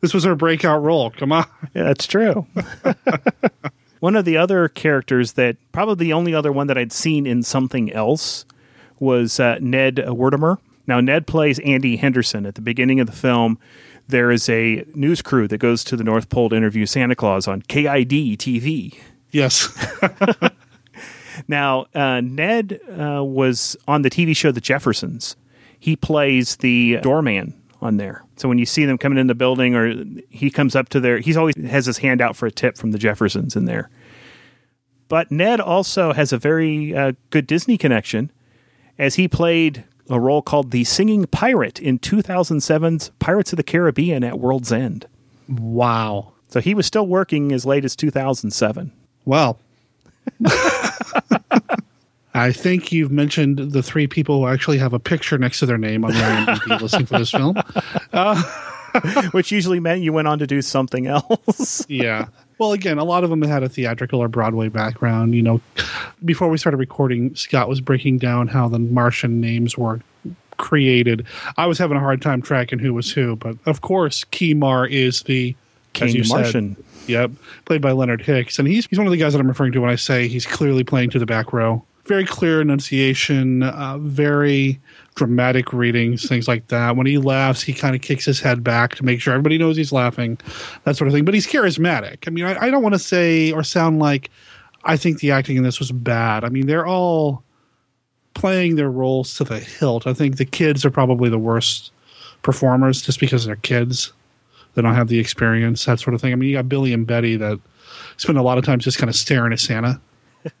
this 0.00 0.14
was 0.14 0.24
her 0.24 0.34
breakout 0.34 0.82
role. 0.82 1.10
Come 1.10 1.32
on. 1.32 1.44
Yeah, 1.74 1.82
that's 1.82 2.06
true. 2.06 2.46
one 4.00 4.16
of 4.16 4.24
the 4.24 4.38
other 4.38 4.68
characters 4.68 5.34
that 5.34 5.58
probably 5.72 6.06
the 6.06 6.14
only 6.14 6.34
other 6.34 6.50
one 6.50 6.68
that 6.68 6.78
I'd 6.78 6.92
seen 6.92 7.26
in 7.26 7.42
something 7.42 7.92
else 7.92 8.46
was 8.98 9.38
uh, 9.38 9.58
Ned 9.60 9.96
Wertimer. 9.96 10.56
Now, 10.86 10.98
Ned 11.00 11.26
plays 11.26 11.58
Andy 11.58 11.96
Henderson. 11.96 12.46
At 12.46 12.54
the 12.54 12.62
beginning 12.62 13.00
of 13.00 13.06
the 13.06 13.12
film, 13.12 13.58
there 14.12 14.30
is 14.30 14.48
a 14.48 14.84
news 14.94 15.20
crew 15.20 15.48
that 15.48 15.58
goes 15.58 15.82
to 15.84 15.96
the 15.96 16.04
North 16.04 16.28
Pole 16.28 16.50
to 16.50 16.56
interview 16.56 16.86
Santa 16.86 17.16
Claus 17.16 17.48
on 17.48 17.62
KID 17.62 18.38
TV. 18.38 18.96
Yes. 19.32 19.68
Now, 21.48 21.86
uh, 21.94 22.20
Ned 22.20 22.80
uh, 22.88 23.24
was 23.24 23.76
on 23.88 24.02
the 24.02 24.10
TV 24.10 24.36
show 24.36 24.52
The 24.52 24.60
Jeffersons. 24.60 25.36
He 25.78 25.96
plays 25.96 26.56
the 26.56 26.98
doorman 26.98 27.60
on 27.80 27.96
there. 27.96 28.24
So 28.36 28.48
when 28.48 28.58
you 28.58 28.66
see 28.66 28.84
them 28.84 28.98
coming 28.98 29.18
in 29.18 29.26
the 29.26 29.34
building, 29.34 29.74
or 29.74 30.04
he 30.30 30.50
comes 30.50 30.76
up 30.76 30.88
to 30.90 31.00
their, 31.00 31.18
he's 31.18 31.36
always 31.36 31.56
has 31.56 31.86
his 31.86 31.98
hand 31.98 32.20
out 32.20 32.36
for 32.36 32.46
a 32.46 32.50
tip 32.50 32.76
from 32.76 32.92
the 32.92 32.98
Jeffersons 32.98 33.56
in 33.56 33.64
there. 33.64 33.90
But 35.08 35.30
Ned 35.30 35.60
also 35.60 36.12
has 36.12 36.32
a 36.32 36.38
very 36.38 36.94
uh, 36.94 37.12
good 37.30 37.46
Disney 37.46 37.76
connection, 37.76 38.30
as 38.98 39.16
he 39.16 39.26
played 39.28 39.84
a 40.10 40.20
role 40.20 40.42
called 40.42 40.70
the 40.70 40.84
Singing 40.84 41.26
Pirate 41.26 41.80
in 41.80 41.98
2007's 41.98 43.10
Pirates 43.18 43.52
of 43.52 43.56
the 43.56 43.62
Caribbean 43.62 44.24
at 44.24 44.38
World's 44.38 44.72
End. 44.72 45.06
wow. 45.48 46.32
So 46.48 46.60
he 46.60 46.74
was 46.74 46.84
still 46.84 47.06
working 47.06 47.50
as 47.52 47.64
late 47.64 47.82
as 47.82 47.96
2007. 47.96 48.92
Well, 49.24 49.58
I 52.34 52.52
think 52.52 52.92
you've 52.92 53.10
mentioned 53.10 53.72
the 53.72 53.82
three 53.82 54.06
people 54.06 54.40
who 54.40 54.46
actually 54.48 54.78
have 54.78 54.92
a 54.92 54.98
picture 54.98 55.38
next 55.38 55.60
to 55.60 55.66
their 55.66 55.78
name 55.78 56.04
on 56.04 56.12
the 56.12 56.18
IMDb 56.18 56.80
listing 56.80 57.06
for 57.06 57.18
this 57.18 57.30
film. 57.30 57.56
Uh, 58.12 58.42
which 59.32 59.52
usually 59.52 59.80
meant 59.80 60.02
you 60.02 60.12
went 60.12 60.28
on 60.28 60.38
to 60.38 60.46
do 60.46 60.62
something 60.62 61.06
else. 61.06 61.86
Yeah. 61.88 62.28
Well, 62.58 62.72
again, 62.72 62.98
a 62.98 63.04
lot 63.04 63.24
of 63.24 63.30
them 63.30 63.42
had 63.42 63.62
a 63.62 63.68
theatrical 63.68 64.20
or 64.20 64.28
Broadway 64.28 64.68
background. 64.68 65.34
You 65.34 65.42
know, 65.42 65.60
before 66.24 66.48
we 66.48 66.56
started 66.56 66.76
recording, 66.76 67.34
Scott 67.34 67.68
was 67.68 67.80
breaking 67.80 68.18
down 68.18 68.46
how 68.46 68.68
the 68.68 68.78
Martian 68.78 69.40
names 69.40 69.76
were 69.76 70.00
created. 70.58 71.26
I 71.56 71.66
was 71.66 71.78
having 71.78 71.96
a 71.96 72.00
hard 72.00 72.22
time 72.22 72.40
tracking 72.40 72.78
who 72.78 72.94
was 72.94 73.10
who, 73.10 73.36
but 73.36 73.56
of 73.66 73.80
course, 73.80 74.24
Kimar 74.24 74.88
is 74.88 75.22
the 75.22 75.56
King 75.92 76.14
you 76.14 76.24
said, 76.24 76.34
Martian. 76.34 76.84
Yep, 77.06 77.32
played 77.64 77.82
by 77.82 77.92
Leonard 77.92 78.22
Hicks, 78.22 78.58
and 78.58 78.68
he's 78.68 78.86
he's 78.86 78.98
one 78.98 79.06
of 79.06 79.12
the 79.12 79.18
guys 79.18 79.32
that 79.32 79.40
I'm 79.40 79.48
referring 79.48 79.72
to 79.72 79.80
when 79.80 79.90
I 79.90 79.96
say 79.96 80.28
he's 80.28 80.46
clearly 80.46 80.84
playing 80.84 81.10
to 81.10 81.18
the 81.18 81.26
back 81.26 81.52
row. 81.52 81.84
Very 82.06 82.24
clear 82.24 82.60
enunciation, 82.60 83.62
uh, 83.64 83.98
very 83.98 84.80
dramatic 85.14 85.72
readings, 85.72 86.26
things 86.28 86.48
like 86.48 86.68
that. 86.68 86.96
When 86.96 87.06
he 87.06 87.18
laughs, 87.18 87.62
he 87.62 87.72
kind 87.72 87.94
of 87.94 88.00
kicks 88.00 88.24
his 88.24 88.40
head 88.40 88.64
back 88.64 88.94
to 88.96 89.04
make 89.04 89.20
sure 89.20 89.34
everybody 89.34 89.58
knows 89.58 89.76
he's 89.76 89.92
laughing, 89.92 90.38
that 90.84 90.96
sort 90.96 91.08
of 91.08 91.14
thing. 91.14 91.24
But 91.24 91.34
he's 91.34 91.46
charismatic. 91.46 92.26
I 92.26 92.30
mean, 92.30 92.44
I, 92.44 92.66
I 92.66 92.70
don't 92.70 92.82
want 92.82 92.94
to 92.94 92.98
say 92.98 93.52
or 93.52 93.62
sound 93.62 93.98
like 93.98 94.30
I 94.84 94.96
think 94.96 95.20
the 95.20 95.30
acting 95.30 95.56
in 95.56 95.62
this 95.62 95.78
was 95.78 95.92
bad. 95.92 96.44
I 96.44 96.48
mean, 96.48 96.66
they're 96.66 96.86
all 96.86 97.44
playing 98.34 98.76
their 98.76 98.90
roles 98.90 99.34
to 99.34 99.44
the 99.44 99.58
hilt. 99.60 100.06
I 100.06 100.14
think 100.14 100.36
the 100.36 100.44
kids 100.44 100.84
are 100.84 100.90
probably 100.90 101.28
the 101.28 101.38
worst 101.38 101.92
performers 102.42 103.02
just 103.02 103.20
because 103.20 103.44
they're 103.44 103.56
kids. 103.56 104.12
They 104.74 104.82
don't 104.82 104.94
have 104.94 105.08
the 105.08 105.18
experience, 105.18 105.84
that 105.84 106.00
sort 106.00 106.14
of 106.14 106.20
thing. 106.20 106.32
I 106.32 106.36
mean, 106.36 106.48
you 106.48 106.56
got 106.56 106.68
Billy 106.68 106.94
and 106.94 107.06
Betty 107.06 107.36
that 107.36 107.60
spend 108.16 108.38
a 108.38 108.42
lot 108.42 108.56
of 108.56 108.64
time 108.64 108.78
just 108.78 108.98
kind 108.98 109.10
of 109.10 109.16
staring 109.16 109.52
at 109.52 109.60
Santa. 109.60 110.00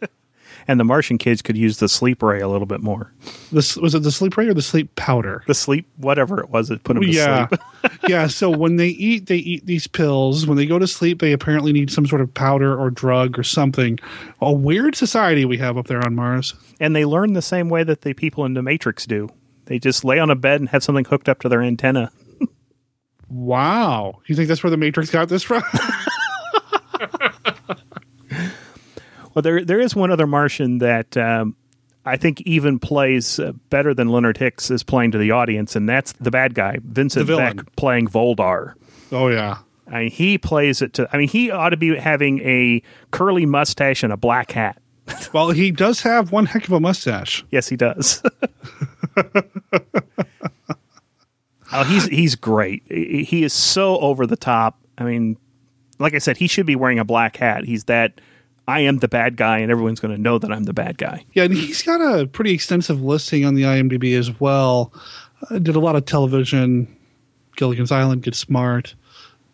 and 0.68 0.80
the 0.80 0.84
Martian 0.84 1.18
kids 1.18 1.42
could 1.42 1.56
use 1.56 1.78
the 1.78 1.88
sleep 1.88 2.22
ray 2.22 2.40
a 2.40 2.48
little 2.48 2.66
bit 2.66 2.80
more. 2.80 3.12
This 3.50 3.76
was 3.76 3.94
it 3.94 4.02
the 4.02 4.12
sleep 4.12 4.36
ray 4.36 4.48
or 4.48 4.54
the 4.54 4.62
sleep 4.62 4.94
powder? 4.96 5.42
The 5.46 5.54
sleep, 5.54 5.86
whatever 5.96 6.40
it 6.40 6.50
was, 6.50 6.70
it 6.70 6.84
put 6.84 6.94
them 6.94 7.02
to 7.02 7.08
yeah. 7.08 7.48
sleep. 7.48 7.60
yeah. 8.08 8.26
So 8.26 8.50
when 8.50 8.76
they 8.76 8.88
eat, 8.88 9.26
they 9.26 9.36
eat 9.36 9.66
these 9.66 9.86
pills. 9.86 10.46
When 10.46 10.56
they 10.56 10.66
go 10.66 10.78
to 10.78 10.86
sleep, 10.86 11.20
they 11.20 11.32
apparently 11.32 11.72
need 11.72 11.90
some 11.90 12.06
sort 12.06 12.20
of 12.20 12.32
powder 12.32 12.78
or 12.78 12.90
drug 12.90 13.38
or 13.38 13.42
something. 13.42 13.98
A 14.40 14.52
weird 14.52 14.94
society 14.94 15.44
we 15.44 15.58
have 15.58 15.76
up 15.76 15.86
there 15.86 16.04
on 16.04 16.14
Mars. 16.14 16.54
and 16.80 16.94
they 16.96 17.04
learn 17.04 17.32
the 17.32 17.42
same 17.42 17.68
way 17.68 17.84
that 17.84 18.02
the 18.02 18.14
people 18.14 18.44
in 18.44 18.54
the 18.54 18.62
Matrix 18.62 19.06
do. 19.06 19.28
They 19.66 19.78
just 19.78 20.04
lay 20.04 20.18
on 20.18 20.30
a 20.30 20.34
bed 20.34 20.60
and 20.60 20.68
have 20.70 20.82
something 20.82 21.04
hooked 21.04 21.28
up 21.28 21.40
to 21.40 21.48
their 21.48 21.62
antenna. 21.62 22.10
Wow. 23.32 24.20
You 24.26 24.36
think 24.36 24.48
that's 24.48 24.62
where 24.62 24.70
the 24.70 24.76
Matrix 24.76 25.10
got 25.10 25.30
this 25.30 25.42
from? 25.42 25.62
Well, 29.34 29.42
there 29.42 29.64
there 29.64 29.80
is 29.80 29.94
one 29.96 30.10
other 30.10 30.26
Martian 30.26 30.78
that 30.78 31.16
um, 31.16 31.56
I 32.04 32.16
think 32.16 32.40
even 32.42 32.78
plays 32.78 33.38
uh, 33.38 33.52
better 33.70 33.94
than 33.94 34.08
Leonard 34.08 34.36
Hicks 34.36 34.70
is 34.70 34.82
playing 34.82 35.12
to 35.12 35.18
the 35.18 35.30
audience, 35.30 35.76
and 35.76 35.88
that's 35.88 36.12
the 36.12 36.30
bad 36.30 36.54
guy, 36.54 36.78
Vincent. 36.82 37.26
Beck, 37.28 37.76
playing 37.76 38.08
Voldar. 38.08 38.74
oh 39.10 39.28
yeah. 39.28 39.58
I 39.88 40.02
mean, 40.02 40.10
he 40.10 40.38
plays 40.38 40.80
it 40.80 40.94
to. 40.94 41.08
I 41.12 41.18
mean, 41.18 41.28
he 41.28 41.50
ought 41.50 41.70
to 41.70 41.76
be 41.76 41.96
having 41.96 42.40
a 42.40 42.82
curly 43.10 43.44
mustache 43.46 44.02
and 44.02 44.12
a 44.12 44.16
black 44.16 44.52
hat. 44.52 44.78
Well, 45.32 45.50
he 45.50 45.70
does 45.70 46.00
have 46.02 46.30
one 46.30 46.46
heck 46.46 46.64
of 46.64 46.72
a 46.72 46.80
mustache. 46.80 47.44
Yes, 47.50 47.68
he 47.68 47.76
does. 47.76 48.22
oh, 51.72 51.84
he's 51.84 52.06
he's 52.06 52.34
great. 52.34 52.82
He 52.88 53.42
is 53.42 53.52
so 53.52 53.98
over 53.98 54.26
the 54.26 54.36
top. 54.36 54.78
I 54.98 55.04
mean, 55.04 55.36
like 55.98 56.14
I 56.14 56.18
said, 56.18 56.36
he 56.36 56.46
should 56.46 56.66
be 56.66 56.76
wearing 56.76 56.98
a 56.98 57.04
black 57.04 57.36
hat. 57.36 57.64
He's 57.64 57.84
that. 57.84 58.20
I 58.68 58.80
am 58.80 58.98
the 58.98 59.08
bad 59.08 59.36
guy, 59.36 59.58
and 59.58 59.70
everyone's 59.70 60.00
going 60.00 60.14
to 60.14 60.20
know 60.20 60.38
that 60.38 60.52
I'm 60.52 60.64
the 60.64 60.72
bad 60.72 60.98
guy. 60.98 61.24
Yeah, 61.32 61.44
and 61.44 61.54
he's 61.54 61.82
got 61.82 62.00
a 62.00 62.26
pretty 62.26 62.52
extensive 62.52 63.02
listing 63.02 63.44
on 63.44 63.54
the 63.54 63.62
IMDb 63.62 64.16
as 64.16 64.38
well. 64.40 64.92
Uh, 65.50 65.58
did 65.58 65.74
a 65.74 65.80
lot 65.80 65.96
of 65.96 66.04
television, 66.04 66.94
Gilligan's 67.56 67.90
Island, 67.90 68.22
Get 68.22 68.34
Smart, 68.36 68.94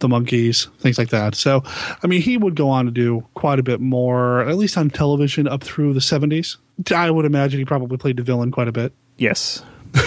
The 0.01 0.09
Monkees, 0.09 0.69
things 0.79 0.99
like 0.99 1.09
that. 1.09 1.35
So, 1.35 1.63
I 2.03 2.07
mean, 2.07 2.21
he 2.21 2.37
would 2.37 2.55
go 2.55 2.69
on 2.69 2.85
to 2.85 2.91
do 2.91 3.27
quite 3.35 3.59
a 3.59 3.63
bit 3.63 3.81
more, 3.81 4.43
at 4.43 4.57
least 4.57 4.77
on 4.77 4.91
television, 4.91 5.49
up 5.49 5.65
through 5.65 5.95
the 5.95 6.01
70s. 6.01 6.57
I 6.95 7.11
would 7.11 7.25
imagine 7.25 7.59
he 7.59 7.65
probably 7.65 7.97
played 7.97 8.19
the 8.19 8.23
villain 8.23 8.51
quite 8.51 8.69
a 8.69 8.73
bit. 8.73 8.93
Yes, 9.17 9.65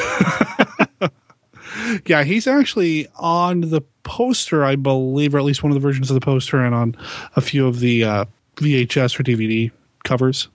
Yeah, 2.06 2.24
he's 2.24 2.48
actually 2.48 3.08
on 3.18 3.62
the 3.62 3.82
poster, 4.04 4.64
I 4.64 4.76
believe, 4.76 5.36
or 5.36 5.40
at 5.40 5.44
least 5.44 5.64
one 5.64 5.72
of 5.72 5.76
the 5.76 5.86
versions 5.86 6.10
of 6.10 6.14
the 6.14 6.22
poster, 6.22 6.64
and 6.64 6.74
on 6.74 6.96
a 7.36 7.42
few 7.42 7.68
of 7.68 7.80
the 7.80 8.04
uh, 8.04 8.26
VHS 8.58 9.20
or 9.20 9.24
DVD 9.24 9.72
covers, 10.04 10.48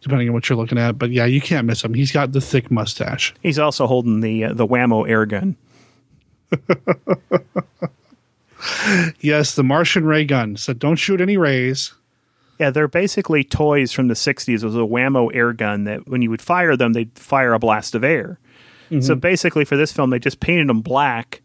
depending 0.00 0.28
on 0.28 0.34
what 0.34 0.48
you're 0.48 0.56
looking 0.56 0.78
at. 0.78 0.98
But 0.98 1.10
yeah, 1.10 1.24
you 1.26 1.40
can't 1.40 1.66
miss 1.66 1.84
him. 1.84 1.94
He's 1.94 2.12
got 2.12 2.32
the 2.32 2.40
thick 2.40 2.70
mustache. 2.70 3.34
he's 3.42 3.58
also 3.58 3.86
holding 3.86 4.20
the 4.20 4.44
uh, 4.44 4.52
the 4.54 4.66
Wham-O 4.66 5.04
air 5.04 5.26
gun. 5.26 5.56
Yes, 9.20 9.54
the 9.54 9.62
Martian 9.62 10.04
ray 10.04 10.24
gun. 10.24 10.56
So 10.56 10.72
don't 10.72 10.96
shoot 10.96 11.20
any 11.20 11.36
rays. 11.36 11.92
Yeah, 12.58 12.70
they're 12.70 12.88
basically 12.88 13.44
toys 13.44 13.92
from 13.92 14.08
the 14.08 14.14
60s. 14.14 14.48
It 14.62 14.64
was 14.64 14.74
a 14.74 14.84
Wham-O 14.84 15.28
air 15.28 15.52
gun 15.52 15.84
that 15.84 16.08
when 16.08 16.22
you 16.22 16.30
would 16.30 16.42
fire 16.42 16.76
them, 16.76 16.92
they'd 16.92 17.16
fire 17.16 17.52
a 17.52 17.58
blast 17.58 17.94
of 17.94 18.02
air. 18.02 18.38
So 19.00 19.16
basically, 19.16 19.64
for 19.64 19.76
this 19.76 19.92
film, 19.92 20.10
they 20.10 20.20
just 20.20 20.38
painted 20.38 20.68
them 20.68 20.80
black 20.80 21.42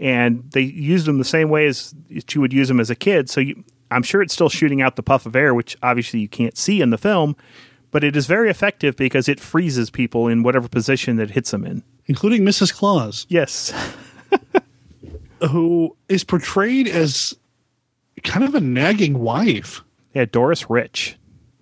and 0.00 0.42
they 0.50 0.60
used 0.62 1.06
them 1.06 1.18
the 1.18 1.24
same 1.24 1.48
way 1.48 1.66
as 1.66 1.94
you 2.08 2.40
would 2.40 2.52
use 2.52 2.66
them 2.66 2.80
as 2.80 2.90
a 2.90 2.96
kid. 2.96 3.30
So 3.30 3.40
you, 3.40 3.64
I'm 3.90 4.02
sure 4.02 4.22
it's 4.22 4.34
still 4.34 4.48
shooting 4.48 4.82
out 4.82 4.96
the 4.96 5.02
puff 5.02 5.26
of 5.26 5.36
air, 5.36 5.54
which 5.54 5.76
obviously 5.82 6.20
you 6.20 6.28
can't 6.28 6.56
see 6.56 6.80
in 6.80 6.90
the 6.90 6.98
film, 6.98 7.36
but 7.90 8.02
it 8.04 8.16
is 8.16 8.26
very 8.26 8.50
effective 8.50 8.96
because 8.96 9.28
it 9.28 9.38
freezes 9.40 9.90
people 9.90 10.26
in 10.28 10.42
whatever 10.42 10.68
position 10.68 11.16
that 11.16 11.30
hits 11.30 11.50
them 11.50 11.64
in. 11.64 11.82
including 12.06 12.42
Mrs. 12.42 12.72
Claus, 12.74 13.26
Yes. 13.28 13.72
who 15.50 15.94
is 16.08 16.24
portrayed 16.24 16.88
as 16.88 17.34
kind 18.22 18.44
of 18.44 18.54
a 18.54 18.60
nagging 18.60 19.18
wife. 19.18 19.82
Yeah, 20.14 20.24
Doris 20.24 20.70
Rich. 20.70 21.16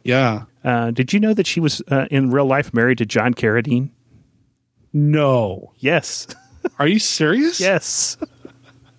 Yeah. 0.04 0.44
Uh, 0.64 0.90
did 0.92 1.12
you 1.12 1.18
know 1.20 1.34
that 1.34 1.46
she 1.46 1.58
was 1.60 1.82
uh, 1.90 2.06
in 2.10 2.30
real 2.30 2.46
life 2.46 2.72
married 2.72 2.98
to 2.98 3.06
John 3.06 3.34
Carradine? 3.34 3.90
No. 4.92 5.72
Yes. 5.78 6.26
Are 6.78 6.86
you 6.86 6.98
serious? 7.00 7.58
yes. 7.60 8.16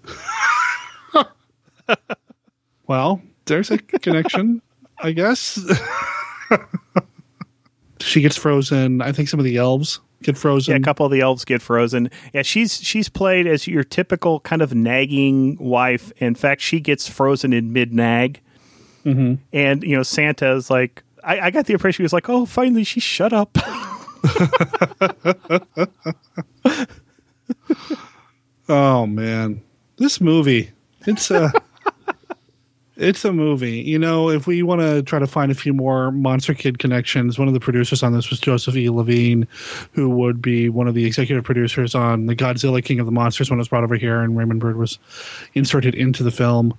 Well, 2.88 3.22
there's 3.46 3.72
a 3.72 3.78
connection, 4.00 4.62
I 5.00 5.12
guess. 5.12 5.60
she 8.00 8.22
gets 8.22 8.38
frozen. 8.38 9.02
I 9.02 9.12
think 9.12 9.30
some 9.30 9.40
of 9.40 9.44
the 9.46 9.58
elves 9.58 10.00
get 10.24 10.38
frozen. 10.38 10.74
Yeah, 10.74 10.80
a 10.80 10.82
couple 10.82 11.06
of 11.06 11.12
the 11.12 11.22
elves 11.22 11.46
get 11.46 11.62
frozen. 11.62 12.10
Yeah, 12.34 12.42
she's 12.42 12.82
she's 12.82 13.10
played 13.10 13.48
as 13.48 13.68
your 13.68 13.84
typical 13.84 14.40
kind 14.42 14.62
of 14.62 14.74
nagging 14.74 15.58
wife. 15.58 16.12
In 16.18 16.36
fact, 16.36 16.62
she 16.62 16.80
gets 16.80 17.08
frozen 17.08 17.54
in 17.54 17.74
mid 17.74 17.94
nag, 17.94 18.42
mm-hmm. 19.06 19.36
and 19.52 19.84
you 19.84 19.96
know 19.96 20.04
Santa 20.04 20.54
is 20.54 20.70
like, 20.70 21.04
I, 21.24 21.40
I 21.40 21.52
got 21.52 21.66
the 21.66 21.74
impression 21.74 22.02
he 22.02 22.06
was 22.06 22.14
like, 22.14 22.30
oh, 22.30 22.46
finally 22.46 22.84
she 22.84 23.00
shut 23.00 23.34
up. 23.34 23.58
Oh 28.70 29.06
man, 29.06 29.62
this 29.98 30.22
movie. 30.22 30.72
It's 31.06 31.30
a. 31.32 31.52
It's 32.96 33.26
a 33.26 33.34
movie. 33.34 33.82
You 33.82 33.98
know, 33.98 34.30
if 34.30 34.46
we 34.46 34.62
want 34.62 34.82
to 34.82 35.02
try 35.02 35.18
to 35.18 35.26
find 35.26 35.52
a 35.52 35.56
few 35.56 35.74
more 35.74 36.12
Monster 36.12 36.54
Kid 36.54 36.78
connections, 36.78 37.40
one 37.40 37.48
of 37.48 37.56
the 37.56 37.60
producers 37.60 38.04
on 38.04 38.14
this 38.14 38.30
was 38.30 38.40
Joseph 38.40 38.76
E. 38.76 38.90
Levine, 38.90 39.48
who 39.94 40.10
would 40.10 40.42
be 40.42 40.70
one 40.70 40.88
of 40.88 40.94
the 40.94 41.06
executive 41.06 41.44
producers 41.44 41.96
on 41.96 42.28
the 42.28 42.36
Godzilla 42.36 42.84
King 42.84 43.00
of 43.00 43.08
the 43.08 43.12
Monsters 43.12 43.50
when 43.50 43.58
it 43.58 43.62
was 43.62 43.68
brought 43.68 43.84
over 43.84 43.96
here 43.96 44.22
and 44.22 44.38
Raymond 44.38 44.60
Burr 44.60 44.74
was 44.74 45.00
inserted 45.56 45.96
into 45.96 46.22
the 46.22 46.32
film. 46.32 46.78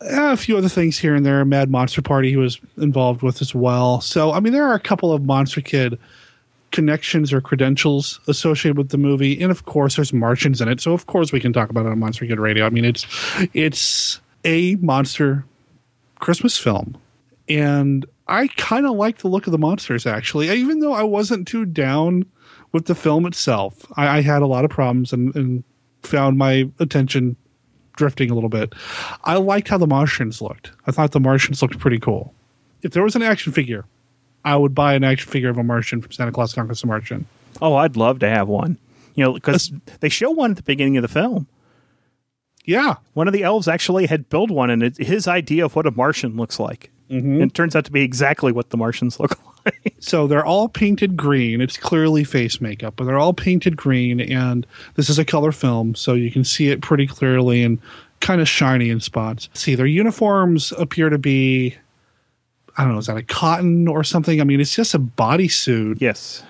A 0.00 0.36
few 0.36 0.58
other 0.58 0.68
things 0.68 0.98
here 0.98 1.14
and 1.14 1.24
there. 1.24 1.42
Mad 1.46 1.70
Monster 1.70 2.02
Party 2.02 2.28
he 2.28 2.36
was 2.36 2.60
involved 2.76 3.22
with 3.22 3.40
as 3.40 3.54
well. 3.54 4.02
So, 4.02 4.32
I 4.32 4.40
mean, 4.40 4.52
there 4.52 4.66
are 4.66 4.74
a 4.74 4.80
couple 4.80 5.12
of 5.12 5.22
Monster 5.24 5.62
Kid 5.62 5.98
connections 6.70 7.32
or 7.32 7.40
credentials 7.40 8.20
associated 8.26 8.76
with 8.76 8.90
the 8.90 8.98
movie, 8.98 9.40
and 9.40 9.50
of 9.50 9.64
course, 9.64 9.96
there's 9.96 10.12
Martians 10.12 10.60
in 10.60 10.68
it. 10.68 10.80
So, 10.80 10.92
of 10.92 11.06
course, 11.06 11.32
we 11.32 11.40
can 11.40 11.52
talk 11.52 11.70
about 11.70 11.86
it 11.86 11.92
on 11.92 12.00
Monster 12.00 12.26
Kid 12.26 12.38
Radio. 12.38 12.66
I 12.66 12.70
mean, 12.70 12.84
it's 12.84 13.06
it's 13.54 14.20
a 14.44 14.76
monster 14.76 15.44
Christmas 16.20 16.56
film, 16.56 16.96
and 17.48 18.06
I 18.28 18.48
kind 18.48 18.86
of 18.86 18.92
like 18.92 19.18
the 19.18 19.28
look 19.28 19.46
of 19.46 19.52
the 19.52 19.58
monsters. 19.58 20.06
Actually, 20.06 20.50
even 20.50 20.80
though 20.80 20.92
I 20.92 21.02
wasn't 21.02 21.46
too 21.46 21.64
down 21.64 22.26
with 22.72 22.86
the 22.86 22.94
film 22.94 23.26
itself, 23.26 23.84
I, 23.96 24.18
I 24.18 24.20
had 24.22 24.42
a 24.42 24.46
lot 24.46 24.64
of 24.64 24.70
problems 24.70 25.12
and, 25.12 25.34
and 25.34 25.64
found 26.02 26.38
my 26.38 26.68
attention 26.80 27.36
drifting 27.96 28.30
a 28.30 28.34
little 28.34 28.48
bit. 28.48 28.74
I 29.24 29.36
liked 29.36 29.68
how 29.68 29.78
the 29.78 29.86
Martians 29.86 30.42
looked. 30.42 30.72
I 30.86 30.90
thought 30.90 31.12
the 31.12 31.20
Martians 31.20 31.62
looked 31.62 31.78
pretty 31.78 31.98
cool. 31.98 32.34
If 32.82 32.92
there 32.92 33.02
was 33.02 33.16
an 33.16 33.22
action 33.22 33.52
figure, 33.52 33.84
I 34.44 34.56
would 34.56 34.74
buy 34.74 34.94
an 34.94 35.04
action 35.04 35.30
figure 35.30 35.48
of 35.48 35.58
a 35.58 35.62
Martian 35.62 36.02
from 36.02 36.12
Santa 36.12 36.32
Claus 36.32 36.52
Conquers 36.52 36.80
the 36.80 36.86
Martian. 36.86 37.26
oh, 37.62 37.76
I'd 37.76 37.96
love 37.96 38.18
to 38.20 38.28
have 38.28 38.48
one. 38.48 38.78
You 39.14 39.24
know, 39.24 39.32
because 39.34 39.72
they 40.00 40.08
show 40.08 40.30
one 40.30 40.50
at 40.50 40.56
the 40.56 40.62
beginning 40.64 40.96
of 40.96 41.02
the 41.02 41.08
film. 41.08 41.46
Yeah, 42.64 42.96
One 43.12 43.26
of 43.28 43.34
the 43.34 43.42
elves 43.42 43.68
actually 43.68 44.06
had 44.06 44.28
built 44.30 44.50
one, 44.50 44.70
and 44.70 44.82
it's 44.82 44.98
his 44.98 45.28
idea 45.28 45.66
of 45.66 45.76
what 45.76 45.86
a 45.86 45.90
Martian 45.90 46.36
looks 46.36 46.58
like. 46.58 46.90
Mm-hmm. 47.10 47.42
It 47.42 47.54
turns 47.54 47.76
out 47.76 47.84
to 47.84 47.92
be 47.92 48.02
exactly 48.02 48.52
what 48.52 48.70
the 48.70 48.78
Martians 48.78 49.20
look 49.20 49.38
like. 49.66 49.94
so 50.00 50.26
they're 50.26 50.46
all 50.46 50.68
painted 50.70 51.16
green. 51.16 51.60
It's 51.60 51.76
clearly 51.76 52.24
face 52.24 52.62
makeup, 52.62 52.94
but 52.96 53.04
they're 53.04 53.18
all 53.18 53.34
painted 53.34 53.76
green, 53.76 54.18
and 54.20 54.66
this 54.94 55.10
is 55.10 55.18
a 55.18 55.24
color 55.24 55.52
film, 55.52 55.94
so 55.94 56.14
you 56.14 56.30
can 56.30 56.42
see 56.44 56.70
it 56.70 56.80
pretty 56.80 57.06
clearly 57.06 57.62
and 57.62 57.78
kind 58.20 58.40
of 58.40 58.48
shiny 58.48 58.88
in 58.88 59.00
spots. 59.00 59.50
See, 59.52 59.74
their 59.74 59.84
uniforms 59.84 60.72
appear 60.78 61.10
to 61.10 61.18
be, 61.18 61.76
I 62.78 62.84
don't 62.84 62.94
know, 62.94 62.98
is 62.98 63.06
that 63.06 63.18
a 63.18 63.22
cotton 63.22 63.86
or 63.86 64.02
something? 64.02 64.40
I 64.40 64.44
mean, 64.44 64.60
it's 64.60 64.74
just 64.74 64.94
a 64.94 64.98
bodysuit, 64.98 66.00
yes. 66.00 66.42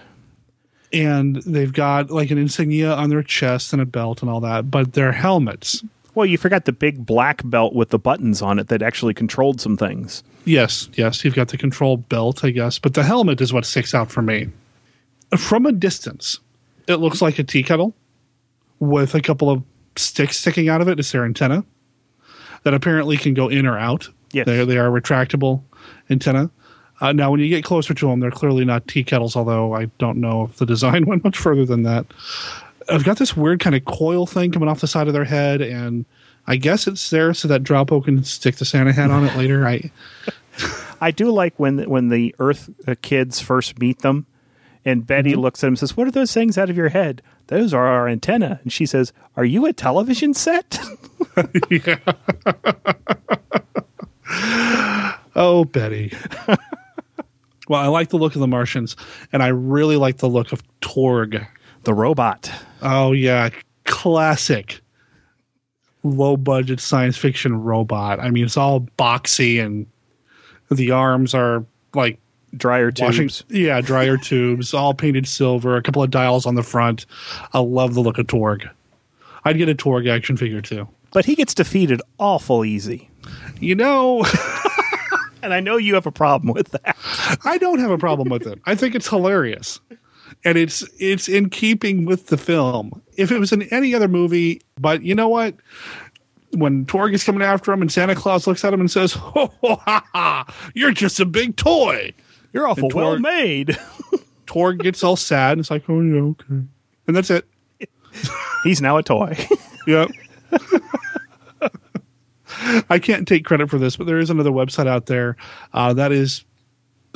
and 0.92 1.36
they've 1.42 1.72
got 1.72 2.12
like 2.12 2.30
an 2.30 2.38
insignia 2.38 2.94
on 2.94 3.10
their 3.10 3.24
chest 3.24 3.72
and 3.72 3.82
a 3.82 3.86
belt 3.86 4.22
and 4.22 4.30
all 4.30 4.40
that, 4.40 4.70
but 4.70 4.92
they're 4.92 5.10
helmets. 5.12 5.82
Well, 6.14 6.26
you 6.26 6.38
forgot 6.38 6.64
the 6.64 6.72
big 6.72 7.04
black 7.04 7.42
belt 7.44 7.74
with 7.74 7.90
the 7.90 7.98
buttons 7.98 8.40
on 8.40 8.58
it 8.58 8.68
that 8.68 8.82
actually 8.82 9.14
controlled 9.14 9.60
some 9.60 9.76
things. 9.76 10.22
Yes, 10.44 10.88
yes, 10.94 11.24
you've 11.24 11.34
got 11.34 11.48
the 11.48 11.58
control 11.58 11.96
belt, 11.96 12.44
I 12.44 12.50
guess, 12.50 12.78
but 12.78 12.94
the 12.94 13.02
helmet 13.02 13.40
is 13.40 13.52
what 13.52 13.64
sticks 13.64 13.94
out 13.94 14.10
for 14.10 14.22
me. 14.22 14.48
From 15.36 15.66
a 15.66 15.72
distance, 15.72 16.38
it 16.86 16.96
looks 16.96 17.20
like 17.20 17.38
a 17.38 17.44
tea 17.44 17.62
kettle 17.62 17.94
with 18.78 19.14
a 19.14 19.20
couple 19.20 19.50
of 19.50 19.62
sticks 19.96 20.36
sticking 20.36 20.68
out 20.68 20.80
of 20.80 20.88
it. 20.88 20.98
It's 21.00 21.10
their 21.12 21.24
antenna 21.24 21.64
that 22.62 22.74
apparently 22.74 23.16
can 23.16 23.34
go 23.34 23.48
in 23.48 23.66
or 23.66 23.78
out. 23.78 24.08
Yes. 24.32 24.46
They, 24.46 24.64
they 24.64 24.78
are 24.78 24.90
retractable 24.90 25.62
antenna. 26.10 26.50
Uh, 27.00 27.12
now, 27.12 27.30
when 27.30 27.40
you 27.40 27.48
get 27.48 27.64
closer 27.64 27.92
to 27.92 28.08
them, 28.08 28.20
they're 28.20 28.30
clearly 28.30 28.64
not 28.64 28.86
tea 28.86 29.04
kettles, 29.04 29.36
although 29.36 29.74
I 29.74 29.86
don't 29.98 30.18
know 30.18 30.44
if 30.44 30.56
the 30.56 30.66
design 30.74 31.06
went 31.06 31.24
much 31.24 31.36
further 31.36 31.64
than 31.64 31.82
that. 31.84 32.06
I've 32.88 33.04
got 33.04 33.18
this 33.18 33.36
weird 33.36 33.60
kind 33.60 33.74
of 33.74 33.84
coil 33.84 34.26
thing 34.26 34.50
coming 34.52 34.68
off 34.68 34.80
the 34.80 34.86
side 34.86 35.06
of 35.06 35.12
their 35.12 35.24
head, 35.24 35.60
and 35.60 36.04
I 36.46 36.56
guess 36.56 36.86
it's 36.86 37.10
there 37.10 37.32
so 37.34 37.48
that 37.48 37.62
Dropo 37.62 38.04
can 38.04 38.24
stick 38.24 38.56
the 38.56 38.64
Santa 38.64 38.92
hat 38.92 39.10
on 39.10 39.24
it 39.24 39.36
later. 39.36 39.66
I 39.66 39.90
I 41.00 41.10
do 41.10 41.30
like 41.30 41.58
when 41.58 41.88
when 41.88 42.08
the 42.10 42.34
Earth 42.38 42.70
uh, 42.86 42.94
kids 43.02 43.40
first 43.40 43.78
meet 43.78 44.00
them, 44.00 44.26
and 44.84 45.06
Betty 45.06 45.32
Mm-hmm. 45.32 45.40
looks 45.40 45.62
at 45.64 45.68
him 45.68 45.72
and 45.72 45.78
says, 45.78 45.96
"What 45.96 46.06
are 46.06 46.12
those 46.12 46.32
things 46.32 46.58
out 46.58 46.70
of 46.70 46.76
your 46.76 46.90
head?" 46.90 47.22
Those 47.48 47.74
are 47.74 47.86
our 47.86 48.08
antenna. 48.08 48.60
And 48.62 48.72
she 48.72 48.86
says, 48.86 49.12
"Are 49.36 49.44
you 49.44 49.66
a 49.66 49.72
television 49.72 50.34
set?" 50.34 50.78
Oh, 55.36 55.64
Betty. 55.64 56.12
well, 57.68 57.80
I 57.80 57.86
like 57.88 58.10
the 58.10 58.18
look 58.18 58.34
of 58.36 58.40
the 58.40 58.46
Martians, 58.46 58.94
and 59.32 59.42
I 59.42 59.48
really 59.48 59.96
like 59.96 60.18
the 60.18 60.28
look 60.28 60.52
of 60.52 60.62
Torg. 60.80 61.44
The 61.84 61.94
robot. 61.94 62.50
Oh 62.82 63.12
yeah, 63.12 63.50
classic 63.84 64.80
low 66.02 66.36
budget 66.36 66.80
science 66.80 67.16
fiction 67.16 67.62
robot. 67.62 68.20
I 68.20 68.30
mean, 68.30 68.44
it's 68.44 68.56
all 68.56 68.80
boxy 68.98 69.64
and 69.64 69.86
the 70.70 70.90
arms 70.90 71.34
are 71.34 71.64
like 71.94 72.18
Dryer 72.56 72.92
washing 72.98 73.28
tubes. 73.28 73.44
yeah, 73.48 73.80
dryer 73.80 74.16
tubes, 74.22 74.74
all 74.74 74.94
painted 74.94 75.26
silver, 75.26 75.76
a 75.76 75.82
couple 75.82 76.02
of 76.02 76.10
dials 76.10 76.46
on 76.46 76.54
the 76.54 76.62
front. 76.62 77.06
I 77.52 77.58
love 77.58 77.94
the 77.94 78.00
look 78.00 78.18
of 78.18 78.26
Torg. 78.26 78.68
I'd 79.44 79.58
get 79.58 79.68
a 79.68 79.74
Torg 79.74 80.06
action 80.06 80.36
figure 80.36 80.60
too. 80.60 80.86
But 81.12 81.24
he 81.24 81.34
gets 81.34 81.54
defeated 81.54 82.00
awful 82.18 82.64
easy. 82.64 83.10
You 83.60 83.74
know, 83.74 84.24
And 85.44 85.52
I 85.52 85.60
know 85.60 85.76
you 85.76 85.94
have 85.94 86.06
a 86.06 86.10
problem 86.10 86.54
with 86.54 86.70
that. 86.70 86.96
I 87.44 87.58
don't 87.58 87.78
have 87.78 87.90
a 87.90 87.98
problem 87.98 88.30
with 88.30 88.46
it. 88.46 88.58
I 88.64 88.74
think 88.74 88.94
it's 88.94 89.06
hilarious. 89.06 89.78
And 90.44 90.58
it's 90.58 90.84
it's 90.98 91.28
in 91.28 91.50
keeping 91.50 92.04
with 92.04 92.26
the 92.26 92.36
film. 92.36 93.00
If 93.16 93.30
it 93.30 93.38
was 93.38 93.52
in 93.52 93.62
any 93.64 93.94
other 93.94 94.08
movie, 94.08 94.60
but 94.78 95.02
you 95.02 95.14
know 95.14 95.28
what? 95.28 95.54
When 96.52 96.86
Torg 96.86 97.14
is 97.14 97.24
coming 97.24 97.42
after 97.42 97.72
him 97.72 97.82
and 97.82 97.90
Santa 97.90 98.14
Claus 98.14 98.46
looks 98.46 98.64
at 98.64 98.72
him 98.72 98.80
and 98.80 98.90
says, 98.90 99.12
Ho 99.12 99.52
ho 99.60 99.76
ha 99.76 100.04
ha, 100.12 100.54
you're 100.74 100.92
just 100.92 101.18
a 101.18 101.24
big 101.24 101.56
toy. 101.56 102.12
You're 102.52 102.68
awful 102.68 102.84
And 102.84 102.94
well 102.94 103.18
made. 103.18 103.76
Torg 104.46 104.78
gets 104.78 105.02
all 105.02 105.16
sad 105.16 105.52
and 105.52 105.60
it's 105.60 105.70
like, 105.70 105.88
Oh 105.88 106.00
yeah, 106.00 106.20
okay. 106.20 106.62
And 107.06 107.16
that's 107.16 107.30
it. 107.30 107.46
He's 108.62 108.80
now 108.80 108.98
a 108.98 109.02
toy. 109.02 109.36
Yep. 109.86 110.12
I 112.88 112.98
can't 112.98 113.28
take 113.28 113.44
credit 113.44 113.68
for 113.68 113.78
this, 113.78 113.96
but 113.96 114.06
there 114.06 114.18
is 114.18 114.30
another 114.30 114.50
website 114.50 114.86
out 114.86 115.06
there 115.06 115.36
uh, 115.74 115.92
that 115.92 116.10
is 116.10 116.42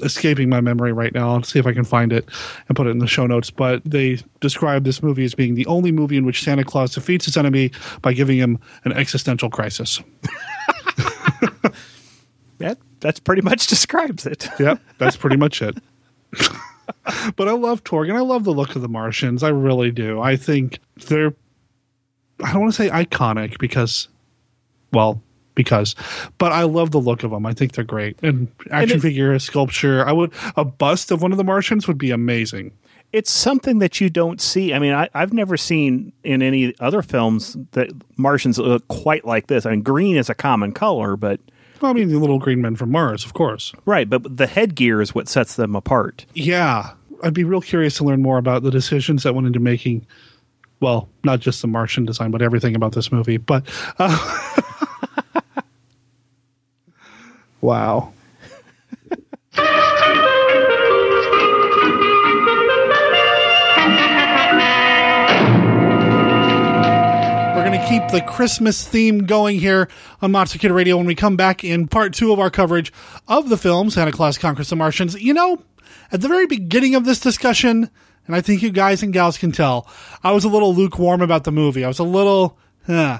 escaping 0.03 0.49
my 0.49 0.61
memory 0.61 0.93
right 0.93 1.13
now. 1.15 1.31
I'll 1.31 1.43
see 1.43 1.59
if 1.59 1.67
I 1.67 1.73
can 1.73 1.85
find 1.85 2.13
it 2.13 2.29
and 2.69 2.77
put 2.77 2.87
it 2.87 2.91
in 2.91 2.99
the 2.99 3.07
show 3.07 3.27
notes. 3.27 3.51
But 3.51 3.83
they 3.85 4.19
describe 4.41 4.85
this 4.85 5.03
movie 5.03 5.25
as 5.25 5.35
being 5.35 5.55
the 5.55 5.67
only 5.67 5.93
movie 5.93 6.17
in 6.17 6.25
which 6.25 6.43
Santa 6.43 6.65
Claus 6.65 6.95
defeats 6.95 7.25
his 7.25 7.37
enemy 7.37 7.71
by 8.03 8.13
giving 8.13 8.39
him 8.39 8.59
an 8.85 8.93
existential 8.93 9.51
crisis. 9.51 10.01
that 12.59 12.79
that's 13.01 13.21
pretty 13.21 13.43
much 13.43 13.67
describes 13.67 14.27
it. 14.27 14.49
Yep, 14.59 14.81
that's 14.99 15.17
pretty 15.17 15.37
much 15.37 15.63
it. 15.63 15.79
but 17.37 17.49
I 17.49 17.53
love 17.53 17.85
Torg 17.85 18.09
and 18.09 18.19
I 18.19 18.23
love 18.23 18.45
the 18.45 18.53
look 18.53 18.75
of 18.77 18.83
the 18.83 18.89
Martians. 18.89 19.43
I 19.43 19.49
really 19.51 19.91
do. 19.91 20.21
I 20.21 20.37
think 20.37 20.81
they're, 21.07 21.33
I 22.43 22.53
don't 22.53 22.63
want 22.63 22.75
to 22.75 22.83
say 22.83 22.91
iconic 22.91 23.59
because, 23.59 24.09
well, 24.93 25.23
because, 25.59 25.95
but 26.39 26.53
I 26.53 26.63
love 26.63 26.93
the 26.93 27.01
look 27.01 27.23
of 27.25 27.33
them. 27.33 27.45
I 27.45 27.53
think 27.53 27.73
they're 27.73 27.85
great. 27.85 28.17
And 28.23 28.49
action 28.71 28.97
it- 28.99 29.03
figure, 29.03 29.39
sculpture, 29.39 30.07
I 30.09 30.13
would, 30.13 30.33
a 30.57 30.65
bust 30.65 31.11
of 31.11 31.21
one 31.21 31.33
of 31.33 31.37
the 31.39 31.45
Martians 31.45 31.87
would 31.87 31.99
be 31.99 32.11
amazing. 32.11 32.71
It's 33.13 33.31
something 33.31 33.79
that 33.81 34.01
you 34.01 34.09
don't 34.11 34.41
see. 34.41 34.73
I 34.75 34.79
mean, 34.79 34.93
I, 34.93 35.09
I've 35.15 35.33
never 35.33 35.57
seen 35.57 36.13
in 36.25 36.43
any 36.43 36.75
other 36.79 37.01
films 37.03 37.57
that 37.73 37.91
Martians 38.19 38.59
look 38.59 38.87
quite 38.89 39.25
like 39.25 39.47
this. 39.49 39.65
I 39.67 39.71
mean, 39.71 39.83
green 39.83 40.17
is 40.17 40.29
a 40.31 40.35
common 40.35 40.73
color, 40.73 41.17
but 41.17 41.41
Well, 41.81 41.91
I 41.91 41.95
mean, 41.95 42.09
the 42.11 42.19
little 42.19 42.39
green 42.39 42.61
men 42.61 42.77
from 42.77 42.91
Mars, 42.93 43.25
of 43.25 43.33
course. 43.35 43.73
right, 43.87 44.09
but 44.09 44.37
the 44.37 44.47
headgear 44.47 45.01
is 45.01 45.15
what 45.15 45.27
sets 45.29 45.57
them 45.57 45.75
apart. 45.75 46.27
Yeah. 46.35 46.91
I'd 47.23 47.35
be 47.35 47.45
real 47.45 47.63
curious 47.63 47.97
to 47.97 48.05
learn 48.05 48.23
more 48.23 48.39
about 48.39 48.63
the 48.63 48.71
decisions 48.71 49.23
that 49.25 49.35
went 49.35 49.47
into 49.49 49.59
making, 49.59 50.07
well, 50.81 51.09
not 51.25 51.41
just 51.41 51.63
the 51.63 51.67
Martian 51.67 52.05
design, 52.05 52.31
but 52.31 52.43
everything 52.43 52.77
about 52.77 52.93
this 52.93 53.11
movie. 53.11 53.39
But, 53.39 53.65
uh, 53.99 54.53
wow. 57.61 58.13
We're 67.55 67.65
going 67.65 67.81
to 67.81 67.87
keep 67.89 68.09
the 68.09 68.23
Christmas 68.27 68.87
theme 68.87 69.25
going 69.27 69.59
here 69.59 69.89
on 70.23 70.31
Monster 70.33 70.59
Kid 70.59 70.71
Radio 70.71 70.97
when 70.97 71.07
we 71.07 71.15
come 71.15 71.37
back 71.37 71.65
in 71.65 71.89
part 71.89 72.15
two 72.15 72.33
of 72.33 72.39
our 72.39 72.51
coverage 72.51 72.93
of 73.27 73.49
the 73.49 73.57
film 73.57 73.91
Santa 73.91 74.13
Claus 74.13 74.39
Conquers 74.39 74.71
the 74.71 74.77
Martians. 74.77 75.21
You 75.21 75.35
know, 75.35 75.63
at 76.13 76.21
the 76.21 76.29
very 76.29 76.47
beginning 76.47 76.95
of 76.95 77.05
this 77.05 77.19
discussion, 77.19 77.91
and 78.27 78.37
I 78.37 78.41
think 78.41 78.63
you 78.63 78.71
guys 78.71 79.03
and 79.03 79.13
gals 79.13 79.39
can 79.39 79.53
tell, 79.53 79.89
I 80.23 80.33
was 80.33 80.45
a 80.45 80.49
little 80.49 80.75
lukewarm 80.75 81.21
about 81.21 81.45
the 81.45 81.53
movie. 81.53 81.85
I 81.85 81.89
was 81.89 81.99
a 81.99 82.05
little, 82.05 82.57
eh. 82.87 83.19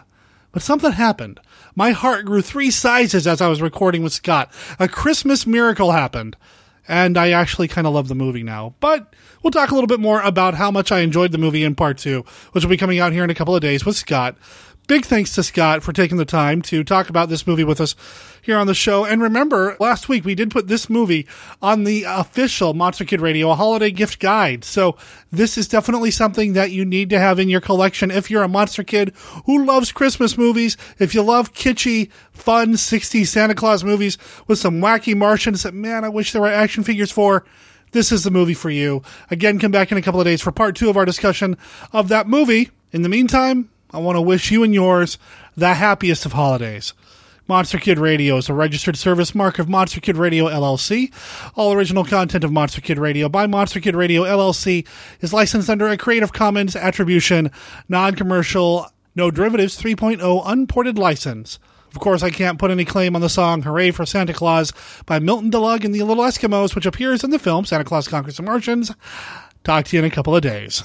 But 0.53 0.63
something 0.63 0.93
happened. 0.93 1.41
My 1.79 1.93
heart 1.93 2.25
grew 2.25 2.43
three 2.43 2.73
sizes 2.73 3.25
as 3.25 3.41
I 3.41 3.47
was 3.47 3.63
recording 3.63 4.03
with 4.03 4.13
Scott. 4.13 4.53
A 4.81 4.89
Christmas 4.89 5.47
miracle 5.47 5.93
happened. 5.93 6.37
And 6.89 7.17
I 7.17 7.31
actually 7.31 7.69
kind 7.69 7.87
of 7.87 7.93
love 7.93 8.09
the 8.09 8.17
movie 8.17 8.43
now. 8.43 8.75
But 8.81 9.15
we'll 9.45 9.53
talk 9.53 9.71
a 9.71 9.75
little 9.75 9.87
bit 9.87 10.01
more 10.01 10.21
about 10.23 10.55
how 10.55 10.73
much 10.73 10.91
I 10.91 11.03
enjoyed 11.03 11.31
the 11.31 11.39
movie 11.39 11.63
in 11.63 11.77
part 11.77 11.99
two, 11.99 12.25
which 12.51 12.65
will 12.65 12.71
be 12.71 12.77
coming 12.77 12.99
out 12.99 13.13
here 13.13 13.23
in 13.23 13.31
a 13.31 13.35
couple 13.35 13.55
of 13.55 13.61
days 13.61 13.85
with 13.85 13.95
Scott. 13.95 14.37
Big 14.89 15.05
thanks 15.05 15.35
to 15.35 15.43
Scott 15.43 15.83
for 15.83 15.93
taking 15.93 16.17
the 16.17 16.25
time 16.25 16.63
to 16.63 16.83
talk 16.83 17.11
about 17.11 17.29
this 17.29 17.47
movie 17.47 17.63
with 17.63 17.79
us 17.79 17.95
here 18.41 18.57
on 18.57 18.67
the 18.67 18.75
show. 18.75 19.05
And 19.05 19.21
remember, 19.21 19.77
last 19.79 20.09
week 20.09 20.25
we 20.25 20.35
did 20.35 20.51
put 20.51 20.67
this 20.67 20.89
movie 20.89 21.27
on 21.61 21.85
the 21.85 22.05
official 22.09 22.73
Monster 22.73 23.05
Kid 23.05 23.21
Radio, 23.21 23.53
holiday 23.53 23.91
gift 23.91 24.19
guide. 24.19 24.65
So 24.65 24.97
this 25.31 25.59
is 25.59 25.69
definitely 25.69 26.11
something 26.11 26.55
that 26.55 26.71
you 26.71 26.87
need 26.87 27.11
to 27.11 27.19
have 27.19 27.39
in 27.39 27.51
your 27.51 27.61
collection 27.61 28.11
if 28.11 28.31
you're 28.31 28.43
a 28.43 28.49
Monster 28.49 28.83
Kid 28.83 29.13
who 29.45 29.63
loves 29.67 29.93
Christmas 29.93 30.39
movies. 30.39 30.79
If 30.99 31.15
you 31.15 31.21
love 31.21 31.53
kitschy, 31.53 32.11
fun 32.33 32.73
60s 32.73 33.27
Santa 33.27 33.55
Claus 33.55 33.85
movies 33.85 34.17
with 34.47 34.59
some 34.59 34.81
wacky 34.81 35.15
Martians 35.15 35.65
that, 35.65 35.75
man, 35.75 36.03
I 36.03 36.09
wish 36.09 36.33
there 36.33 36.41
were 36.41 36.49
action 36.49 36.83
figures 36.83 37.13
for 37.13 37.45
this 37.93 38.11
is 38.11 38.25
the 38.25 38.31
movie 38.31 38.55
for 38.55 38.71
you. 38.71 39.03
Again, 39.31 39.59
come 39.59 39.71
back 39.71 39.93
in 39.93 39.99
a 39.99 40.03
couple 40.03 40.21
of 40.21 40.25
days 40.25 40.41
for 40.41 40.51
part 40.51 40.77
two 40.77 40.89
of 40.89 40.97
our 40.97 41.05
discussion 41.05 41.59
of 41.93 42.09
that 42.09 42.27
movie. 42.27 42.71
In 42.91 43.03
the 43.03 43.11
meantime, 43.11 43.69
I 43.91 43.99
want 43.99 44.17
to 44.17 44.21
wish 44.23 44.51
you 44.51 44.63
and 44.63 44.75
yours 44.75 45.19
the 45.57 45.75
happiest 45.75 46.27
of 46.27 46.33
holidays. 46.33 46.93
Monster 47.49 47.79
Kid 47.79 47.99
Radio 47.99 48.37
is 48.37 48.51
a 48.51 48.55
registered 48.55 48.99
service 48.99 49.35
mark 49.35 49.59
of 49.59 49.71
Monster 49.71 50.01
Kid 50.01 50.19
Radio 50.19 50.45
LLC. 50.45 51.11
All 51.55 51.73
original 51.73 52.05
content 52.05 52.45
of 52.45 52.53
Monster 52.53 52.83
Kid 52.83 52.99
Radio 52.99 53.31
by 53.31 53.47
Monster 53.47 53.81
Kid 53.81 53.97
Radio 53.97 54.25
LLC 54.25 54.87
is 55.23 55.33
licensed 55.33 55.71
under 55.71 55.89
a 55.89 55.97
Creative 55.97 56.31
Commons 56.31 56.77
Attribution, 56.77 57.51
Non-Commercial, 57.89 58.89
No 59.17 59.31
Derivatives 59.31 59.81
3.0 59.81 60.43
Unported 60.45 60.99
License. 60.99 61.59
Of 61.95 62.01
course, 62.01 62.23
I 62.23 62.29
can't 62.29 62.59
put 62.59 62.71
any 62.71 62.85
claim 62.85 63.17
on 63.17 63.23
the 63.23 63.31
song 63.31 63.63
Hooray 63.63 63.93
for 63.93 64.05
Santa 64.05 64.35
Claus 64.35 64.75
by 65.07 65.19
Milton 65.19 65.51
DeLugg 65.51 65.87
and 65.87 65.95
the 65.95 66.03
Little 66.03 66.25
Eskimos, 66.25 66.75
which 66.75 66.85
appears 66.85 67.25
in 67.25 67.31
the 67.31 67.39
film 67.39 67.65
Santa 67.65 67.85
Claus 67.85 68.09
Conquers 68.09 68.37
the 68.37 68.43
Martians. 68.43 68.93
Talk 69.65 69.87
to 69.87 69.97
you 69.97 70.03
in 70.03 70.05
a 70.05 70.15
couple 70.15 70.37
of 70.37 70.43
days. 70.43 70.83